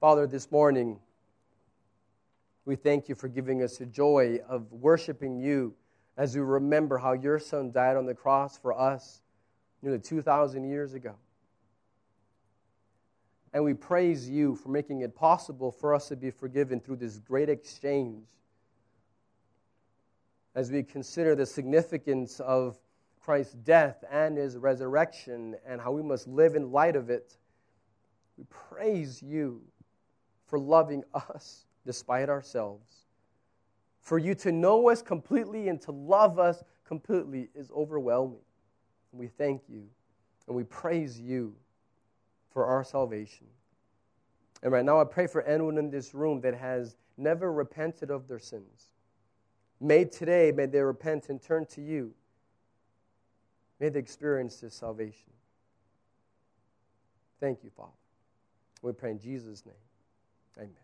Father, 0.00 0.28
this 0.28 0.50
morning, 0.52 1.00
we 2.64 2.76
thank 2.76 3.08
you 3.08 3.16
for 3.16 3.26
giving 3.26 3.64
us 3.64 3.78
the 3.78 3.86
joy 3.86 4.38
of 4.48 4.70
worshiping 4.70 5.36
you 5.36 5.74
as 6.16 6.36
we 6.36 6.40
remember 6.40 6.98
how 6.98 7.14
your 7.14 7.40
son 7.40 7.72
died 7.72 7.96
on 7.96 8.06
the 8.06 8.14
cross 8.14 8.56
for 8.56 8.78
us 8.78 9.22
nearly 9.82 9.98
2,000 9.98 10.62
years 10.62 10.94
ago. 10.94 11.16
And 13.52 13.64
we 13.64 13.74
praise 13.74 14.30
you 14.30 14.54
for 14.54 14.68
making 14.68 15.00
it 15.00 15.16
possible 15.16 15.72
for 15.72 15.94
us 15.94 16.08
to 16.08 16.16
be 16.16 16.30
forgiven 16.30 16.78
through 16.78 16.96
this 16.96 17.18
great 17.18 17.48
exchange. 17.48 18.24
As 20.54 20.70
we 20.70 20.82
consider 20.82 21.34
the 21.34 21.46
significance 21.46 22.40
of 22.40 22.78
Christ's 23.20 23.54
death 23.54 24.04
and 24.10 24.36
his 24.36 24.56
resurrection 24.56 25.56
and 25.66 25.80
how 25.80 25.92
we 25.92 26.02
must 26.02 26.28
live 26.28 26.54
in 26.54 26.70
light 26.70 26.94
of 26.94 27.10
it, 27.10 27.36
we 28.36 28.44
praise 28.50 29.22
you 29.22 29.62
for 30.46 30.58
loving 30.58 31.02
us 31.14 31.64
despite 31.84 32.28
ourselves. 32.28 33.06
For 34.00 34.18
you 34.18 34.34
to 34.36 34.52
know 34.52 34.90
us 34.90 35.00
completely 35.00 35.68
and 35.68 35.80
to 35.82 35.92
love 35.92 36.38
us 36.38 36.62
completely 36.86 37.48
is 37.54 37.70
overwhelming. 37.70 38.42
We 39.12 39.28
thank 39.28 39.62
you 39.68 39.84
and 40.46 40.56
we 40.56 40.64
praise 40.64 41.18
you 41.18 41.54
for 42.50 42.66
our 42.66 42.84
salvation. 42.84 43.46
And 44.62 44.72
right 44.72 44.84
now, 44.84 45.00
I 45.00 45.04
pray 45.04 45.26
for 45.26 45.42
anyone 45.42 45.78
in 45.78 45.90
this 45.90 46.14
room 46.14 46.40
that 46.42 46.54
has 46.54 46.96
never 47.16 47.52
repented 47.52 48.10
of 48.10 48.28
their 48.28 48.38
sins. 48.38 48.88
May 49.80 50.04
today, 50.04 50.52
may 50.52 50.66
they 50.66 50.80
repent 50.80 51.28
and 51.28 51.42
turn 51.42 51.66
to 51.66 51.80
you. 51.80 52.14
May 53.80 53.88
they 53.88 53.98
experience 53.98 54.60
this 54.60 54.74
salvation. 54.74 55.32
Thank 57.40 57.64
you, 57.64 57.70
Father. 57.76 57.90
We 58.82 58.92
pray 58.92 59.10
in 59.10 59.18
Jesus' 59.18 59.64
name. 59.66 59.74
Amen. 60.56 60.83